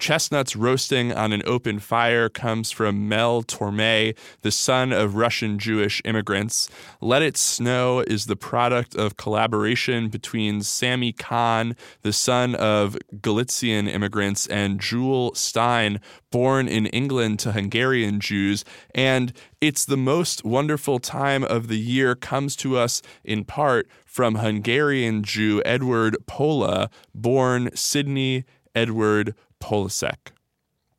Chestnuts 0.02 0.56
roasting 0.56 1.12
on 1.12 1.32
an 1.32 1.44
open 1.46 1.78
fire 1.78 2.28
comes 2.28 2.72
from 2.72 3.08
Mel 3.08 3.44
Torme, 3.44 4.16
the 4.40 4.50
son 4.50 4.92
of 4.92 5.14
Russian 5.14 5.60
Jewish 5.60 6.02
immigrants. 6.04 6.68
Let 7.00 7.22
It 7.22 7.36
Snow 7.36 8.00
is 8.00 8.26
the 8.26 8.34
product 8.34 8.96
of 8.96 9.16
collaboration 9.16 10.08
between 10.08 10.62
Sammy 10.62 11.12
Cahn, 11.12 11.76
the 12.00 12.12
son 12.12 12.56
of 12.56 12.98
Galician 13.20 13.86
immigrants, 13.86 14.48
and 14.48 14.80
Jule 14.80 15.30
Styne, 15.34 16.00
born 16.32 16.66
in 16.66 16.86
England 16.86 17.38
to 17.38 17.52
Hungarian 17.52 18.18
Jews. 18.18 18.64
And 18.96 19.32
It's 19.60 19.84
the 19.84 19.96
Most 19.96 20.44
Wonderful 20.44 20.98
Time 20.98 21.44
of 21.44 21.68
the 21.68 21.78
Year 21.78 22.16
comes 22.16 22.56
to 22.56 22.76
us 22.76 23.02
in 23.22 23.44
part 23.44 23.86
from 24.04 24.34
Hungarian 24.34 25.22
Jew 25.22 25.62
Edward 25.64 26.16
Pola, 26.26 26.90
born 27.14 27.70
Sidney 27.76 28.44
Edward 28.74 29.34
Pollacsek. 29.62 30.32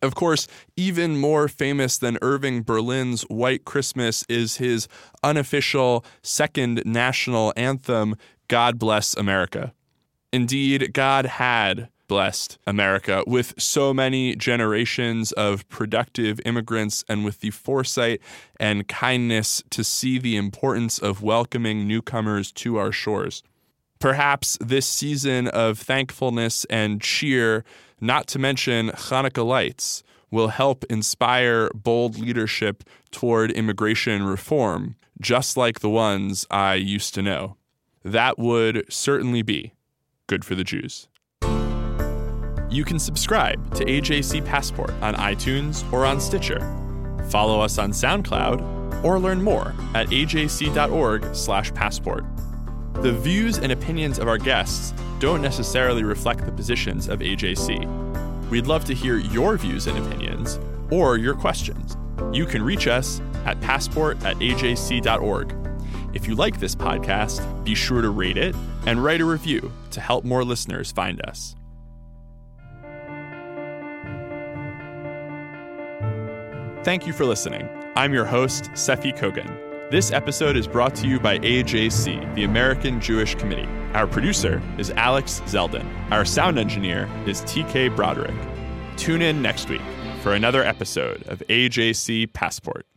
Of 0.02 0.16
course, 0.16 0.48
even 0.76 1.18
more 1.18 1.48
famous 1.48 1.98
than 1.98 2.18
Irving 2.22 2.62
Berlin's 2.62 3.22
White 3.24 3.64
Christmas 3.64 4.26
is 4.28 4.58
his 4.58 4.88
unofficial 5.24 6.04
second 6.22 6.82
national 6.86 7.54
anthem, 7.56 8.16
God 8.48 8.80
Bless 8.80 9.16
America. 9.16 9.74
Indeed, 10.34 10.94
God 10.94 11.26
had 11.26 11.88
blessed 12.08 12.58
America 12.68 13.24
with 13.26 13.54
so 13.58 13.94
many 13.94 14.36
generations 14.36 15.32
of 15.32 15.68
productive 15.70 16.40
immigrants 16.46 17.04
and 17.08 17.24
with 17.24 17.40
the 17.40 17.50
foresight 17.50 18.22
and 18.60 18.88
kindness 18.88 19.64
to 19.70 19.84
see 19.84 20.20
the 20.20 20.36
importance 20.36 21.00
of 21.00 21.24
welcoming 21.24 21.88
newcomers 21.88 22.52
to 22.52 22.78
our 22.78 22.92
shores. 22.92 23.42
Perhaps 24.00 24.58
this 24.60 24.86
season 24.86 25.48
of 25.48 25.80
thankfulness 25.80 26.66
and 26.66 27.02
cheer 27.02 27.64
not 28.04 28.28
to 28.28 28.38
mention 28.38 28.90
Hanukkah 28.90 29.46
lights, 29.46 30.04
will 30.30 30.50
help 30.50 30.84
inspire 30.90 31.70
bold 31.74 32.20
leadership 32.20 32.84
toward 33.12 33.50
immigration 33.52 34.24
reform, 34.24 34.98
just 35.22 35.56
like 35.56 35.80
the 35.80 35.90
ones 35.90 36.46
I 36.52 36.74
used 36.74 37.14
to 37.14 37.22
know. 37.22 37.56
That 38.04 38.38
would 38.38 38.84
certainly 38.92 39.42
be 39.42 39.72
good 40.28 40.44
for 40.44 40.56
the 40.56 40.66
Jews. 40.66 41.08
You 42.70 42.84
can 42.84 43.00
subscribe 43.00 43.74
to 43.76 43.86
AJC 43.86 44.44
Passport 44.44 44.92
on 45.02 45.16
iTunes 45.16 45.90
or 45.94 46.06
on 46.06 46.20
Stitcher. 46.20 46.60
Follow 47.30 47.62
us 47.62 47.78
on 47.78 47.92
SoundCloud 47.92 49.06
or 49.06 49.18
learn 49.20 49.42
more 49.42 49.74
at 49.94 50.08
ajc.org/passport. 50.08 52.26
The 53.02 53.12
views 53.12 53.58
and 53.58 53.72
opinions 53.72 54.20
of 54.20 54.28
our 54.28 54.38
guests 54.38 54.94
don't 55.20 55.42
necessarily 55.42 56.04
reflect 56.04 56.46
the 56.46 56.52
positions 56.52 57.08
of 57.10 57.20
AJC. 57.20 58.50
We'd 58.50 58.68
love 58.68 58.86
to 58.86 58.94
hear 58.94 59.18
your 59.18 59.58
views 59.58 59.88
and 59.88 59.98
opinions 59.98 60.60
or 60.92 61.18
your 61.18 61.34
questions. 61.34 61.98
You 62.32 62.46
can 62.46 62.62
reach 62.62 62.88
us 62.88 63.20
at 63.46 63.60
passport 63.62 64.24
at 64.24 64.38
ajc.org. 64.38 65.56
If 66.14 66.28
you 66.28 66.36
like 66.36 66.60
this 66.60 66.76
podcast, 66.76 67.64
be 67.64 67.74
sure 67.74 68.02
to 68.02 68.10
rate 68.10 68.38
it 68.38 68.56
and 68.86 69.04
write 69.04 69.22
a 69.22 69.26
review 69.26 69.72
to 69.92 70.00
help 70.00 70.24
more 70.24 70.44
listeners 70.44 70.92
find 70.92 71.20
us. 71.26 71.56
Thank 76.84 77.08
you 77.08 77.14
for 77.14 77.26
listening. 77.26 77.68
I'm 77.96 78.14
your 78.14 78.26
host, 78.26 78.66
Seffi 78.74 79.18
Kogen. 79.18 79.63
This 79.94 80.12
episode 80.12 80.58
is 80.58 80.66
brought 80.68 80.96
to 80.96 81.08
you 81.08 81.20
by 81.20 81.38
AJC, 81.38 82.34
the 82.34 82.46
American 82.46 83.00
Jewish 83.00 83.36
Committee. 83.36 83.70
Our 83.94 84.08
producer 84.08 84.60
is 84.80 84.90
Alex 84.90 85.44
Zeldin. 85.46 85.86
Our 86.10 86.26
sound 86.26 86.58
engineer 86.58 87.08
is 87.28 87.42
TK 87.42 87.96
Broderick. 87.96 88.34
Tune 88.98 89.22
in 89.22 89.44
next 89.44 89.70
week 89.70 89.84
for 90.24 90.34
another 90.34 90.64
episode 90.64 91.22
of 91.28 91.44
AJC 91.48 92.34
Passport. 92.34 92.88